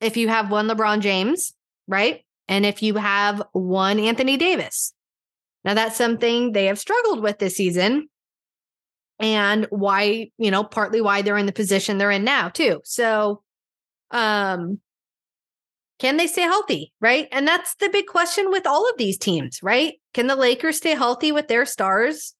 if 0.00 0.16
you 0.16 0.28
have 0.28 0.50
one 0.50 0.68
LeBron 0.68 1.00
James, 1.00 1.52
right? 1.86 2.24
And 2.48 2.66
if 2.66 2.82
you 2.82 2.96
have 2.96 3.42
one 3.52 4.00
Anthony 4.00 4.36
Davis. 4.36 4.92
Now, 5.64 5.74
that's 5.74 5.96
something 5.96 6.52
they 6.52 6.66
have 6.66 6.78
struggled 6.78 7.22
with 7.22 7.38
this 7.38 7.56
season 7.56 8.08
and 9.20 9.66
why, 9.70 10.30
you 10.38 10.50
know, 10.50 10.64
partly 10.64 11.00
why 11.00 11.22
they're 11.22 11.36
in 11.36 11.46
the 11.46 11.52
position 11.52 11.98
they're 11.98 12.10
in 12.10 12.24
now 12.24 12.48
too. 12.48 12.80
So, 12.84 13.42
um, 14.10 14.80
can 16.00 16.16
they 16.16 16.26
stay 16.26 16.42
healthy? 16.42 16.92
Right. 17.00 17.28
And 17.30 17.46
that's 17.46 17.76
the 17.76 17.88
big 17.88 18.06
question 18.06 18.50
with 18.50 18.66
all 18.66 18.90
of 18.90 18.98
these 18.98 19.16
teams, 19.16 19.60
right? 19.62 19.94
Can 20.14 20.26
the 20.26 20.34
Lakers 20.34 20.78
stay 20.78 20.96
healthy 20.96 21.30
with 21.30 21.46
their 21.46 21.64
stars? 21.64 22.34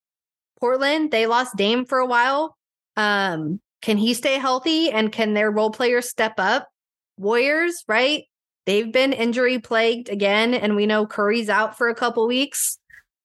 Portland, 0.59 1.13
they 1.13 1.27
lost 1.27 1.57
Dame 1.57 1.85
for 1.85 1.99
a 1.99 2.07
while. 2.07 2.57
Um, 2.97 3.61
can 3.81 3.97
he 3.97 4.15
stay 4.15 4.39
healthy 4.39 4.91
and 4.91 5.11
can 5.11 5.35
their 5.35 5.51
role 5.51 5.71
players 5.71 6.09
step 6.09 6.35
up? 6.39 6.69
Warriors, 7.17 7.85
right? 7.89 8.25
They've 8.67 8.93
been 8.93 9.13
injury 9.13 9.59
plagued 9.59 10.09
again, 10.09 10.55
and 10.55 10.77
we 10.77 10.87
know 10.87 11.07
Curry's 11.07 11.49
out 11.49 11.77
for 11.77 11.89
a 11.89 11.95
couple 11.95 12.27
weeks. 12.27 12.79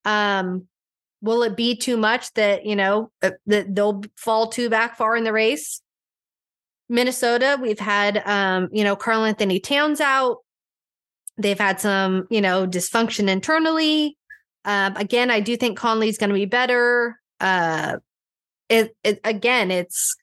Um, 0.03 0.67
will 1.21 1.43
it 1.43 1.55
be 1.55 1.75
too 1.75 1.97
much 1.97 2.31
that 2.33 2.65
you 2.65 2.75
know 2.75 3.11
uh, 3.21 3.31
that 3.47 3.73
they'll 3.73 4.03
fall 4.15 4.47
too 4.47 4.69
back 4.69 4.97
far 4.97 5.15
in 5.15 5.23
the 5.23 5.33
race 5.33 5.81
minnesota 6.89 7.57
we've 7.59 7.79
had 7.79 8.21
um 8.27 8.69
you 8.71 8.83
know 8.83 8.95
karl 8.95 9.25
anthony 9.25 9.59
towns 9.59 9.99
out 9.99 10.37
They've 11.37 11.59
had 11.59 11.79
some, 11.79 12.27
you 12.29 12.41
know, 12.41 12.65
dysfunction 12.65 13.29
internally. 13.29 14.17
Um, 14.65 14.95
again, 14.95 15.29
I 15.29 15.39
do 15.39 15.55
think 15.55 15.77
Conley's 15.77 16.17
going 16.17 16.29
to 16.29 16.33
be 16.33 16.45
better. 16.45 17.19
Uh, 17.39 17.97
it, 18.69 18.95
it 19.03 19.19
again, 19.23 19.71
it's 19.71 20.15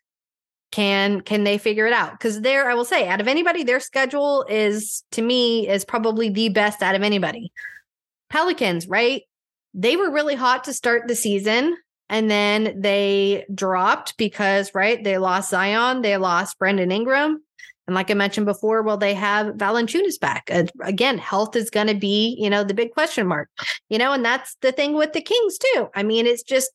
can 0.73 1.21
can 1.21 1.45
they 1.45 1.59
figure 1.59 1.87
it 1.87 1.93
out? 1.93 2.13
Because 2.13 2.41
there, 2.41 2.71
I 2.71 2.75
will 2.75 2.85
say, 2.85 3.09
out 3.09 3.21
of 3.21 3.29
anybody, 3.29 3.63
their 3.63 3.81
schedule 3.81 4.45
is 4.49 5.05
to 5.13 5.23
me 5.23 5.69
is 5.69 5.85
probably 5.85 6.29
the 6.29 6.49
best 6.49 6.83
out 6.83 6.95
of 6.95 7.03
anybody. 7.03 7.53
Pelicans, 8.31 8.89
right? 8.89 9.23
They 9.73 9.97
were 9.97 10.11
really 10.11 10.35
hot 10.35 10.65
to 10.65 10.73
start 10.73 11.09
the 11.09 11.15
season 11.15 11.77
and 12.09 12.31
then 12.31 12.81
they 12.81 13.45
dropped 13.55 14.17
because 14.17 14.75
right 14.75 15.03
they 15.03 15.19
lost 15.19 15.51
Zion, 15.51 16.03
they 16.03 16.17
lost 16.17 16.59
Brandon 16.59 16.93
Ingram, 16.93 17.41
and 17.87 17.95
like 17.95 18.11
I 18.11 18.15
mentioned 18.15 18.47
before, 18.47 18.83
well, 18.83 18.97
they 18.97 19.15
have 19.15 19.55
Valanciunas 19.57 20.19
back. 20.19 20.49
Uh, 20.51 20.65
again, 20.83 21.19
health 21.19 21.55
is 21.55 21.71
going 21.71 21.89
to 21.89 21.95
be, 21.95 22.37
you 22.39 22.49
know, 22.49 22.65
the 22.65 22.75
big 22.75 22.93
question 22.93 23.27
mark, 23.27 23.49
you 23.89 23.99
know, 23.99 24.13
and 24.13 24.25
that's 24.25 24.57
the 24.63 24.73
thing 24.73 24.95
with 24.95 25.13
the 25.13 25.21
Kings 25.21 25.59
too. 25.59 25.89
I 25.95 26.03
mean, 26.03 26.27
it's 26.27 26.43
just 26.43 26.71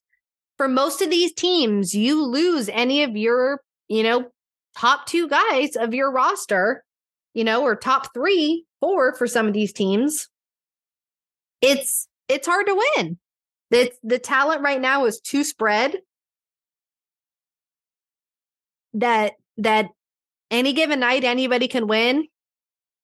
for 0.59 0.67
most 0.67 1.01
of 1.01 1.09
these 1.09 1.31
teams, 1.31 1.95
you 1.95 2.21
lose 2.21 2.67
any 2.67 3.03
of 3.03 3.15
your, 3.15 3.61
you 3.87 4.03
know, 4.03 4.29
top 4.77 5.05
two 5.05 5.29
guys 5.29 5.77
of 5.77 5.93
your 5.93 6.11
roster, 6.11 6.83
you 7.33 7.45
know, 7.45 7.63
or 7.63 7.77
top 7.77 8.13
three, 8.13 8.65
four 8.81 9.15
for 9.15 9.25
some 9.25 9.47
of 9.47 9.53
these 9.53 9.71
teams. 9.71 10.27
It's 11.61 12.09
it's 12.27 12.45
hard 12.45 12.65
to 12.67 12.83
win. 12.97 13.17
It's 13.71 13.97
the 14.03 14.19
talent 14.19 14.61
right 14.61 14.81
now 14.81 15.05
is 15.05 15.21
too 15.21 15.45
spread 15.45 15.95
that 18.95 19.35
that 19.59 19.87
any 20.51 20.73
given 20.73 20.99
night 20.99 21.23
anybody 21.23 21.69
can 21.69 21.87
win 21.87 22.27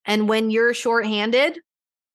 and 0.03 0.27
when 0.27 0.49
you're 0.49 0.73
shorthanded 0.73 1.59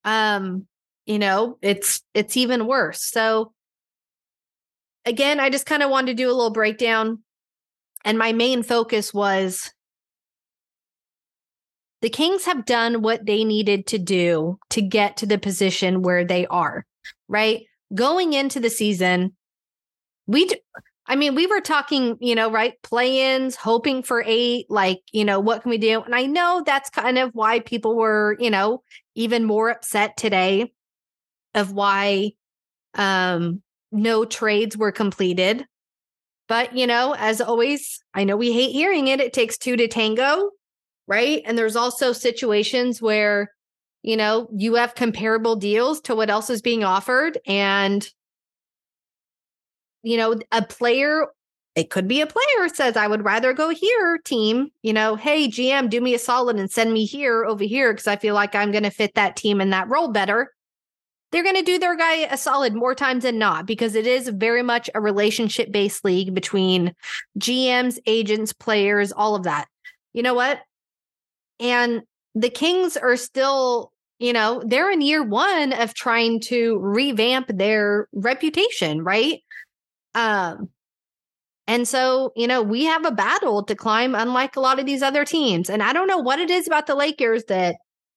um 0.04 0.66
you 1.06 1.20
know 1.20 1.56
it's 1.62 2.02
it's 2.14 2.36
even 2.36 2.66
worse 2.66 3.00
so 3.04 3.52
again 5.04 5.40
i 5.40 5.50
just 5.50 5.66
kind 5.66 5.82
of 5.82 5.90
wanted 5.90 6.16
to 6.16 6.22
do 6.22 6.28
a 6.28 6.32
little 6.32 6.50
breakdown 6.50 7.18
and 8.04 8.18
my 8.18 8.32
main 8.32 8.62
focus 8.62 9.12
was 9.12 9.72
the 12.02 12.10
kings 12.10 12.46
have 12.46 12.64
done 12.64 13.02
what 13.02 13.26
they 13.26 13.44
needed 13.44 13.86
to 13.86 13.98
do 13.98 14.58
to 14.70 14.80
get 14.80 15.18
to 15.18 15.26
the 15.26 15.38
position 15.38 16.02
where 16.02 16.24
they 16.24 16.46
are 16.46 16.86
right 17.28 17.66
going 17.94 18.32
into 18.32 18.60
the 18.60 18.70
season 18.70 19.34
we 20.26 20.48
I 21.10 21.16
mean, 21.16 21.34
we 21.34 21.48
were 21.48 21.60
talking, 21.60 22.16
you 22.20 22.36
know, 22.36 22.52
right? 22.52 22.80
Play 22.82 23.34
ins, 23.34 23.56
hoping 23.56 24.04
for 24.04 24.22
eight, 24.24 24.66
like, 24.70 25.00
you 25.10 25.24
know, 25.24 25.40
what 25.40 25.60
can 25.60 25.70
we 25.70 25.78
do? 25.78 26.00
And 26.02 26.14
I 26.14 26.26
know 26.26 26.62
that's 26.64 26.88
kind 26.88 27.18
of 27.18 27.32
why 27.34 27.58
people 27.58 27.96
were, 27.96 28.36
you 28.38 28.48
know, 28.48 28.84
even 29.16 29.44
more 29.44 29.70
upset 29.70 30.16
today 30.16 30.72
of 31.52 31.72
why 31.72 32.30
um 32.94 33.60
no 33.92 34.24
trades 34.24 34.76
were 34.76 34.92
completed. 34.92 35.66
But, 36.48 36.76
you 36.76 36.86
know, 36.86 37.14
as 37.16 37.40
always, 37.40 38.00
I 38.12 38.24
know 38.24 38.36
we 38.36 38.52
hate 38.52 38.72
hearing 38.72 39.08
it. 39.08 39.20
It 39.20 39.32
takes 39.32 39.56
two 39.56 39.76
to 39.76 39.86
tango, 39.86 40.50
right? 41.06 41.42
And 41.46 41.56
there's 41.56 41.76
also 41.76 42.12
situations 42.12 43.00
where, 43.00 43.52
you 44.02 44.16
know, 44.16 44.48
you 44.56 44.74
have 44.74 44.94
comparable 44.94 45.56
deals 45.56 46.00
to 46.02 46.14
what 46.14 46.30
else 46.30 46.50
is 46.50 46.62
being 46.62 46.82
offered. 46.82 47.38
And 47.46 48.08
you 50.02 50.16
know, 50.16 50.38
a 50.52 50.62
player, 50.62 51.26
it 51.74 51.90
could 51.90 52.08
be 52.08 52.20
a 52.20 52.26
player 52.26 52.68
says, 52.68 52.96
I 52.96 53.06
would 53.06 53.24
rather 53.24 53.52
go 53.52 53.70
here, 53.70 54.18
team. 54.24 54.68
You 54.82 54.92
know, 54.92 55.16
hey, 55.16 55.48
GM, 55.48 55.90
do 55.90 56.00
me 56.00 56.14
a 56.14 56.18
solid 56.18 56.56
and 56.56 56.70
send 56.70 56.92
me 56.92 57.04
here 57.04 57.44
over 57.44 57.64
here 57.64 57.92
because 57.92 58.06
I 58.06 58.16
feel 58.16 58.34
like 58.34 58.54
I'm 58.54 58.72
going 58.72 58.84
to 58.84 58.90
fit 58.90 59.14
that 59.14 59.36
team 59.36 59.60
in 59.60 59.70
that 59.70 59.88
role 59.88 60.08
better. 60.08 60.52
They're 61.30 61.44
going 61.44 61.56
to 61.56 61.62
do 61.62 61.78
their 61.78 61.96
guy 61.96 62.26
a 62.26 62.36
solid 62.36 62.74
more 62.74 62.94
times 62.94 63.22
than 63.22 63.38
not 63.38 63.66
because 63.66 63.94
it 63.94 64.06
is 64.06 64.28
very 64.28 64.62
much 64.62 64.90
a 64.94 65.00
relationship 65.00 65.70
based 65.70 66.04
league 66.04 66.34
between 66.34 66.94
GMs, 67.38 67.98
agents, 68.06 68.52
players, 68.52 69.12
all 69.12 69.34
of 69.34 69.44
that. 69.44 69.66
You 70.12 70.22
know 70.22 70.34
what? 70.34 70.60
And 71.60 72.02
the 72.34 72.50
Kings 72.50 72.96
are 72.96 73.16
still 73.16 73.92
you 74.20 74.34
know, 74.34 74.62
they're 74.64 74.90
in 74.90 75.00
year 75.00 75.22
one 75.22 75.72
of 75.72 75.94
trying 75.94 76.40
to 76.40 76.78
revamp 76.78 77.46
their 77.48 78.06
reputation, 78.12 79.02
right? 79.02 79.42
Um, 80.14 80.68
and 81.70 81.86
so, 81.86 82.32
you 82.34 82.48
know, 82.48 82.62
we 82.62 82.86
have 82.86 83.04
a 83.04 83.12
battle 83.12 83.62
to 83.62 83.76
climb, 83.76 84.16
unlike 84.16 84.56
a 84.56 84.60
lot 84.60 84.80
of 84.80 84.86
these 84.86 85.02
other 85.02 85.24
teams. 85.24 85.70
And 85.70 85.84
I 85.84 85.92
don't 85.92 86.08
know 86.08 86.18
what 86.18 86.40
it 86.40 86.50
is 86.50 86.66
about 86.66 86.88
the 86.88 86.96
Lakers 86.96 87.44
that, 87.44 87.76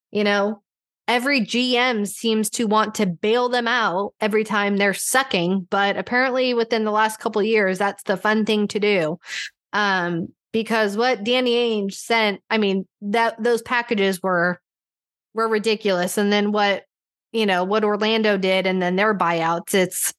you 0.10 0.24
know, 0.24 0.63
every 1.08 1.42
GM 1.42 2.08
seems 2.08 2.50
to 2.52 2.66
want 2.66 2.96
to 2.96 3.06
bail 3.06 3.50
them 3.50 3.68
out 3.68 4.14
every 4.22 4.44
time 4.44 4.78
they're 4.78 4.94
sucking. 4.94 5.68
But 5.70 5.98
apparently, 5.98 6.54
within 6.54 6.86
the 6.86 6.92
last 6.92 7.20
couple 7.20 7.42
years, 7.44 7.78
that's 7.78 8.04
the 8.04 8.18
fun 8.18 8.46
thing 8.46 8.68
to 8.70 8.80
do. 8.80 9.20
Um, 9.74 10.30
because 10.52 10.96
what 10.96 11.24
Danny 11.24 11.56
Ainge 11.56 11.94
sent, 11.94 12.42
I 12.50 12.58
mean, 12.58 12.88
that 13.02 13.42
those 13.42 13.62
packages 13.62 14.22
were 14.22 14.62
were 15.34 15.48
ridiculous. 15.48 16.18
And 16.18 16.32
then 16.32 16.52
what, 16.52 16.84
you 17.32 17.46
know, 17.46 17.64
what 17.64 17.84
Orlando 17.84 18.38
did 18.38 18.68
and 18.68 18.82
then 18.82 18.96
their 18.96 19.18
buyouts, 19.18 19.74
it's 19.74 20.14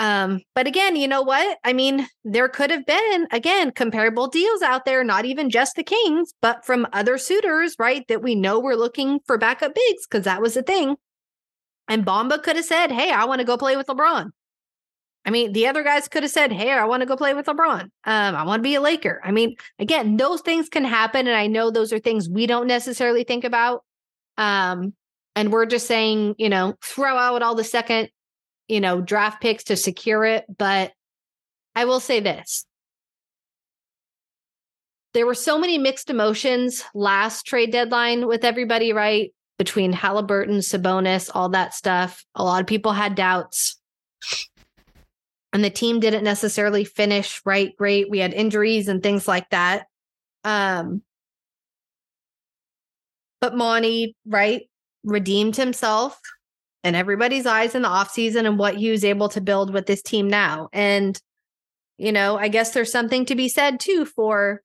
um, 0.00 0.40
but 0.54 0.66
again, 0.66 0.96
you 0.96 1.06
know 1.06 1.20
what? 1.20 1.58
I 1.62 1.74
mean, 1.74 2.08
there 2.24 2.48
could 2.48 2.70
have 2.70 2.86
been, 2.86 3.28
again, 3.32 3.70
comparable 3.70 4.28
deals 4.28 4.62
out 4.62 4.86
there, 4.86 5.04
not 5.04 5.26
even 5.26 5.50
just 5.50 5.76
the 5.76 5.82
Kings, 5.82 6.32
but 6.40 6.64
from 6.64 6.86
other 6.94 7.18
suitors, 7.18 7.76
right? 7.78 8.08
That 8.08 8.22
we 8.22 8.34
know 8.34 8.58
were 8.58 8.76
looking 8.76 9.20
for 9.26 9.36
backup 9.36 9.74
bigs 9.74 10.06
because 10.06 10.24
that 10.24 10.40
was 10.40 10.54
the 10.54 10.62
thing. 10.62 10.96
And 11.86 12.06
Bamba 12.06 12.42
could 12.42 12.56
have 12.56 12.64
said, 12.64 12.90
Hey, 12.90 13.12
I 13.12 13.26
want 13.26 13.40
to 13.40 13.44
go 13.44 13.58
play 13.58 13.76
with 13.76 13.88
LeBron. 13.88 14.30
I 15.26 15.30
mean, 15.30 15.52
the 15.52 15.66
other 15.66 15.82
guys 15.82 16.08
could 16.08 16.22
have 16.22 16.32
said, 16.32 16.50
Hey, 16.50 16.72
I 16.72 16.86
want 16.86 17.02
to 17.02 17.06
go 17.06 17.14
play 17.14 17.34
with 17.34 17.44
LeBron. 17.44 17.82
Um, 17.82 17.90
I 18.34 18.42
want 18.44 18.60
to 18.60 18.66
be 18.66 18.76
a 18.76 18.80
Laker. 18.80 19.20
I 19.22 19.32
mean, 19.32 19.54
again, 19.78 20.16
those 20.16 20.40
things 20.40 20.70
can 20.70 20.86
happen. 20.86 21.26
And 21.26 21.36
I 21.36 21.46
know 21.46 21.70
those 21.70 21.92
are 21.92 21.98
things 21.98 22.26
we 22.26 22.46
don't 22.46 22.66
necessarily 22.66 23.24
think 23.24 23.44
about. 23.44 23.84
Um, 24.38 24.94
and 25.36 25.52
we're 25.52 25.66
just 25.66 25.86
saying, 25.86 26.36
you 26.38 26.48
know, 26.48 26.74
throw 26.82 27.18
out 27.18 27.42
all 27.42 27.54
the 27.54 27.64
second 27.64 28.08
you 28.70 28.80
know, 28.80 29.00
draft 29.00 29.42
picks 29.42 29.64
to 29.64 29.76
secure 29.76 30.24
it. 30.24 30.44
But 30.56 30.92
I 31.74 31.84
will 31.84 32.00
say 32.00 32.20
this 32.20 32.66
there 35.12 35.26
were 35.26 35.34
so 35.34 35.58
many 35.58 35.76
mixed 35.76 36.08
emotions 36.08 36.84
last 36.94 37.44
trade 37.44 37.72
deadline 37.72 38.26
with 38.26 38.44
everybody, 38.44 38.92
right? 38.92 39.32
Between 39.58 39.92
Halliburton, 39.92 40.58
Sabonis, 40.58 41.30
all 41.34 41.50
that 41.50 41.74
stuff. 41.74 42.24
A 42.34 42.44
lot 42.44 42.60
of 42.60 42.66
people 42.66 42.92
had 42.92 43.14
doubts. 43.14 43.76
And 45.52 45.64
the 45.64 45.70
team 45.70 45.98
didn't 45.98 46.22
necessarily 46.22 46.84
finish 46.84 47.42
right 47.44 47.76
great. 47.76 48.08
We 48.08 48.20
had 48.20 48.32
injuries 48.32 48.86
and 48.86 49.02
things 49.02 49.26
like 49.26 49.50
that. 49.50 49.86
Um, 50.44 51.02
but 53.40 53.56
Monty, 53.56 54.14
right, 54.24 54.70
redeemed 55.02 55.56
himself 55.56 56.20
and 56.82 56.96
everybody's 56.96 57.46
eyes 57.46 57.74
in 57.74 57.82
the 57.82 57.88
offseason 57.88 58.46
and 58.46 58.58
what 58.58 58.76
he 58.76 58.90
was 58.90 59.04
able 59.04 59.28
to 59.30 59.40
build 59.40 59.72
with 59.72 59.86
this 59.86 60.02
team 60.02 60.28
now. 60.28 60.68
And, 60.72 61.20
you 61.98 62.12
know, 62.12 62.38
I 62.38 62.48
guess 62.48 62.72
there's 62.72 62.92
something 62.92 63.26
to 63.26 63.34
be 63.34 63.48
said 63.48 63.80
too 63.80 64.04
for 64.04 64.62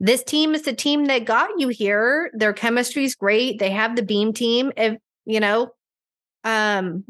this 0.00 0.22
team 0.22 0.54
is 0.54 0.62
the 0.62 0.74
team 0.74 1.06
that 1.06 1.24
got 1.24 1.50
you 1.58 1.68
here. 1.68 2.30
Their 2.34 2.52
chemistry 2.52 3.04
is 3.04 3.14
great. 3.14 3.58
They 3.58 3.70
have 3.70 3.96
the 3.96 4.02
beam 4.02 4.32
team. 4.32 4.72
If, 4.76 4.98
you 5.24 5.40
know, 5.40 5.70
um, 6.42 7.04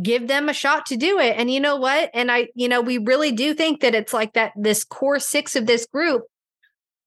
give 0.00 0.28
them 0.28 0.48
a 0.48 0.52
shot 0.52 0.86
to 0.86 0.96
do 0.96 1.18
it. 1.18 1.36
And 1.36 1.50
you 1.50 1.58
know 1.58 1.76
what? 1.76 2.10
And 2.14 2.30
I, 2.30 2.48
you 2.54 2.68
know, 2.68 2.80
we 2.80 2.98
really 2.98 3.32
do 3.32 3.54
think 3.54 3.80
that 3.80 3.94
it's 3.94 4.12
like 4.12 4.34
that 4.34 4.52
this 4.56 4.84
core 4.84 5.18
six 5.18 5.56
of 5.56 5.66
this 5.66 5.86
group. 5.86 6.22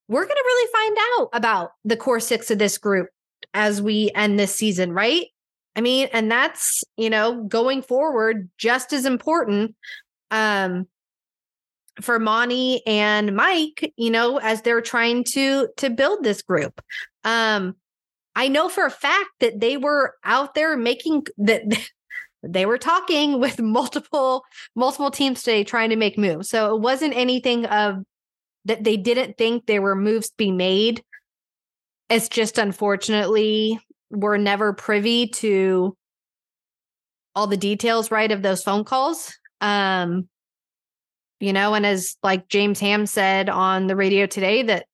We're 0.09 0.25
going 0.25 0.35
to 0.35 0.43
really 0.45 0.71
find 0.73 0.97
out 1.13 1.29
about 1.31 1.71
the 1.85 1.95
core 1.95 2.19
six 2.19 2.51
of 2.51 2.59
this 2.59 2.77
group 2.77 3.07
as 3.53 3.81
we 3.81 4.11
end 4.15 4.39
this 4.39 4.55
season, 4.55 4.91
right? 4.91 5.27
I 5.75 5.81
mean, 5.81 6.09
and 6.13 6.31
that's, 6.31 6.83
you 6.97 7.09
know, 7.09 7.43
going 7.43 7.81
forward 7.81 8.49
just 8.57 8.93
as 8.93 9.05
important 9.05 9.75
um 10.31 10.87
for 12.01 12.17
Monty 12.17 12.81
and 12.87 13.35
Mike, 13.35 13.93
you 13.97 14.09
know, 14.09 14.37
as 14.37 14.61
they're 14.61 14.81
trying 14.81 15.23
to 15.25 15.67
to 15.77 15.89
build 15.89 16.23
this 16.23 16.41
group. 16.41 16.81
Um 17.23 17.75
I 18.35 18.47
know 18.47 18.67
for 18.67 18.85
a 18.85 18.91
fact 18.91 19.29
that 19.41 19.59
they 19.59 19.77
were 19.77 20.15
out 20.23 20.55
there 20.55 20.75
making 20.75 21.27
that 21.37 21.63
they 22.43 22.65
were 22.65 22.77
talking 22.77 23.39
with 23.39 23.59
multiple 23.61 24.43
multiple 24.75 25.11
teams 25.11 25.43
today 25.43 25.63
trying 25.63 25.89
to 25.89 25.95
make 25.95 26.17
moves. 26.17 26.49
So 26.49 26.75
it 26.75 26.81
wasn't 26.81 27.15
anything 27.15 27.65
of 27.65 28.03
that 28.65 28.83
they 28.83 28.97
didn't 28.97 29.37
think 29.37 29.65
there 29.65 29.81
were 29.81 29.95
moves 29.95 30.29
to 30.29 30.35
be 30.37 30.51
made 30.51 31.03
it's 32.13 32.29
just 32.29 32.59
unfortunately 32.59 33.79
we're 34.11 34.37
never 34.37 34.71
privy 34.71 35.27
to 35.27 35.97
all 37.35 37.47
the 37.47 37.57
details 37.57 38.11
right 38.11 38.31
of 38.31 38.43
those 38.43 38.61
phone 38.61 38.83
calls 38.83 39.33
um 39.61 40.29
you 41.39 41.51
know 41.51 41.73
and 41.73 41.87
as 41.87 42.15
like 42.21 42.47
james 42.47 42.79
ham 42.79 43.07
said 43.07 43.49
on 43.49 43.87
the 43.87 43.95
radio 43.95 44.25
today 44.25 44.61
that 44.61 44.85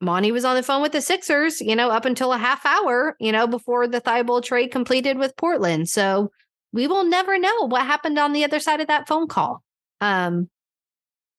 Monty 0.00 0.32
was 0.32 0.44
on 0.44 0.56
the 0.56 0.64
phone 0.64 0.82
with 0.82 0.90
the 0.90 1.00
Sixers, 1.00 1.60
you 1.60 1.76
know, 1.76 1.88
up 1.88 2.04
until 2.04 2.32
a 2.32 2.36
half 2.36 2.66
hour, 2.66 3.14
you 3.20 3.30
know, 3.30 3.46
before 3.46 3.86
the 3.86 4.00
Thybulle 4.00 4.42
trade 4.42 4.72
completed 4.72 5.16
with 5.16 5.36
Portland. 5.36 5.88
So 5.88 6.32
we 6.72 6.88
will 6.88 7.04
never 7.04 7.38
know 7.38 7.68
what 7.68 7.86
happened 7.86 8.18
on 8.18 8.32
the 8.32 8.42
other 8.42 8.58
side 8.58 8.80
of 8.80 8.88
that 8.88 9.06
phone 9.06 9.28
call. 9.28 9.62
Um, 10.00 10.50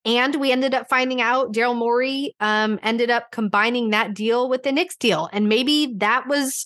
and 0.05 0.35
we 0.35 0.51
ended 0.51 0.73
up 0.73 0.89
finding 0.89 1.21
out 1.21 1.53
Daryl 1.53 1.75
Morey 1.75 2.35
um, 2.39 2.79
ended 2.83 3.09
up 3.09 3.31
combining 3.31 3.91
that 3.91 4.13
deal 4.13 4.49
with 4.49 4.63
the 4.63 4.71
Knicks 4.71 4.95
deal. 4.95 5.29
And 5.31 5.47
maybe 5.47 5.93
that 5.97 6.27
was 6.27 6.65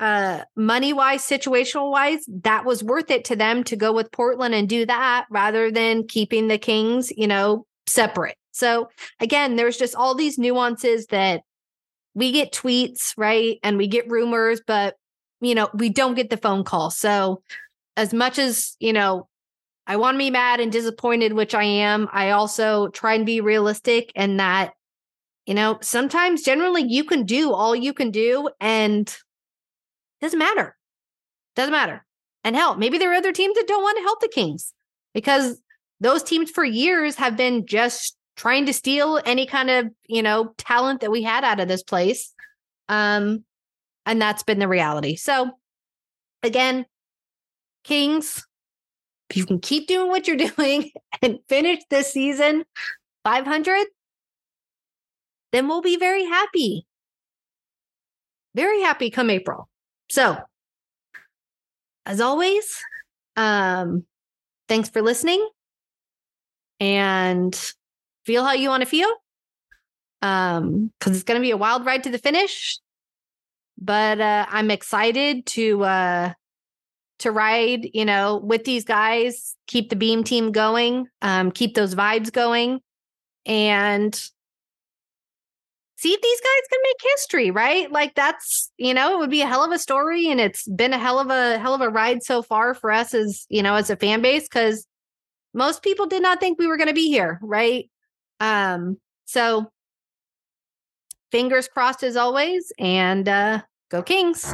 uh, 0.00 0.42
money 0.56 0.92
wise, 0.92 1.22
situational 1.22 1.90
wise, 1.90 2.24
that 2.42 2.64
was 2.64 2.82
worth 2.82 3.10
it 3.10 3.24
to 3.26 3.36
them 3.36 3.62
to 3.64 3.76
go 3.76 3.92
with 3.92 4.10
Portland 4.10 4.54
and 4.54 4.68
do 4.68 4.84
that 4.86 5.26
rather 5.30 5.70
than 5.70 6.06
keeping 6.06 6.48
the 6.48 6.58
Kings, 6.58 7.12
you 7.16 7.28
know, 7.28 7.64
separate. 7.86 8.36
So 8.50 8.88
again, 9.20 9.56
there's 9.56 9.76
just 9.76 9.94
all 9.94 10.14
these 10.14 10.38
nuances 10.38 11.06
that 11.06 11.42
we 12.14 12.32
get 12.32 12.52
tweets, 12.52 13.14
right? 13.16 13.58
And 13.62 13.78
we 13.78 13.86
get 13.86 14.10
rumors, 14.10 14.60
but 14.66 14.96
you 15.40 15.54
know, 15.54 15.68
we 15.74 15.90
don't 15.90 16.14
get 16.14 16.30
the 16.30 16.36
phone 16.36 16.64
call. 16.64 16.90
So 16.90 17.42
as 17.96 18.12
much 18.12 18.38
as, 18.38 18.76
you 18.80 18.92
know, 18.92 19.28
I 19.86 19.96
want 19.96 20.14
to 20.14 20.18
be 20.18 20.30
mad 20.30 20.60
and 20.60 20.72
disappointed, 20.72 21.32
which 21.32 21.54
I 21.54 21.64
am. 21.64 22.08
I 22.12 22.30
also 22.30 22.88
try 22.88 23.14
and 23.14 23.26
be 23.26 23.40
realistic 23.40 24.10
and 24.14 24.40
that, 24.40 24.72
you 25.46 25.54
know, 25.54 25.78
sometimes 25.82 26.42
generally 26.42 26.82
you 26.82 27.04
can 27.04 27.24
do 27.24 27.52
all 27.52 27.76
you 27.76 27.92
can 27.92 28.10
do 28.10 28.48
and 28.60 29.14
doesn't 30.20 30.38
matter. 30.38 30.76
Doesn't 31.54 31.72
matter. 31.72 32.04
And 32.44 32.56
hell, 32.56 32.76
maybe 32.76 32.98
there 32.98 33.12
are 33.12 33.16
other 33.16 33.32
teams 33.32 33.56
that 33.56 33.68
don't 33.68 33.82
want 33.82 33.98
to 33.98 34.02
help 34.02 34.20
the 34.20 34.28
Kings 34.28 34.72
because 35.12 35.60
those 36.00 36.22
teams 36.22 36.50
for 36.50 36.64
years 36.64 37.16
have 37.16 37.36
been 37.36 37.66
just 37.66 38.16
trying 38.36 38.66
to 38.66 38.72
steal 38.72 39.20
any 39.24 39.46
kind 39.46 39.70
of, 39.70 39.88
you 40.06 40.22
know, 40.22 40.54
talent 40.58 41.00
that 41.00 41.10
we 41.10 41.22
had 41.22 41.44
out 41.44 41.60
of 41.60 41.68
this 41.68 41.82
place. 41.82 42.32
Um, 42.88 43.44
and 44.06 44.20
that's 44.20 44.42
been 44.42 44.58
the 44.58 44.68
reality. 44.68 45.16
So 45.16 45.52
again, 46.42 46.84
Kings, 47.84 48.44
you 49.32 49.46
can 49.46 49.58
keep 49.58 49.88
doing 49.88 50.08
what 50.08 50.26
you're 50.26 50.36
doing 50.56 50.90
and 51.22 51.38
finish 51.48 51.80
this 51.90 52.12
season 52.12 52.64
500, 53.24 53.86
then 55.52 55.68
we'll 55.68 55.82
be 55.82 55.96
very 55.96 56.24
happy. 56.24 56.86
Very 58.54 58.82
happy 58.82 59.10
come 59.10 59.30
April. 59.30 59.68
So, 60.10 60.36
as 62.06 62.20
always, 62.20 62.78
um, 63.36 64.04
thanks 64.68 64.90
for 64.90 65.02
listening 65.02 65.48
and 66.78 67.54
feel 68.26 68.44
how 68.44 68.52
you 68.52 68.68
want 68.68 68.82
to 68.82 68.88
feel. 68.88 69.08
Um, 70.22 70.90
because 70.98 71.16
it's 71.16 71.24
going 71.24 71.40
to 71.40 71.44
be 71.44 71.50
a 71.50 71.56
wild 71.56 71.84
ride 71.84 72.04
to 72.04 72.10
the 72.10 72.18
finish. 72.18 72.78
But 73.76 74.20
uh, 74.20 74.46
I'm 74.48 74.70
excited 74.70 75.46
to 75.46 75.84
uh, 75.84 76.32
to 77.20 77.30
ride, 77.30 77.88
you 77.94 78.04
know, 78.04 78.38
with 78.38 78.64
these 78.64 78.84
guys, 78.84 79.56
keep 79.66 79.90
the 79.90 79.96
beam 79.96 80.24
team 80.24 80.52
going, 80.52 81.06
um, 81.22 81.50
keep 81.50 81.74
those 81.74 81.94
vibes 81.94 82.32
going, 82.32 82.80
and 83.46 84.14
see 85.96 86.12
if 86.12 86.20
these 86.20 86.40
guys 86.40 86.68
can 86.70 86.80
make 86.82 87.12
history, 87.12 87.50
right? 87.50 87.90
Like 87.90 88.14
that's, 88.14 88.70
you 88.76 88.92
know, 88.92 89.14
it 89.14 89.18
would 89.18 89.30
be 89.30 89.42
a 89.42 89.46
hell 89.46 89.64
of 89.64 89.72
a 89.72 89.78
story. 89.78 90.28
And 90.28 90.40
it's 90.40 90.68
been 90.68 90.92
a 90.92 90.98
hell 90.98 91.18
of 91.18 91.30
a 91.30 91.58
hell 91.58 91.74
of 91.74 91.80
a 91.80 91.88
ride 91.88 92.22
so 92.22 92.42
far 92.42 92.74
for 92.74 92.90
us 92.90 93.14
as, 93.14 93.46
you 93.48 93.62
know, 93.62 93.74
as 93.74 93.88
a 93.90 93.96
fan 93.96 94.20
base, 94.20 94.44
because 94.44 94.86
most 95.54 95.82
people 95.82 96.06
did 96.06 96.20
not 96.20 96.40
think 96.40 96.58
we 96.58 96.66
were 96.66 96.76
going 96.76 96.88
to 96.88 96.94
be 96.94 97.08
here, 97.08 97.38
right? 97.42 97.88
Um, 98.40 98.98
so 99.24 99.70
fingers 101.30 101.68
crossed 101.68 102.02
as 102.02 102.16
always, 102.16 102.72
and 102.78 103.28
uh 103.28 103.62
go 103.90 104.02
Kings. 104.02 104.52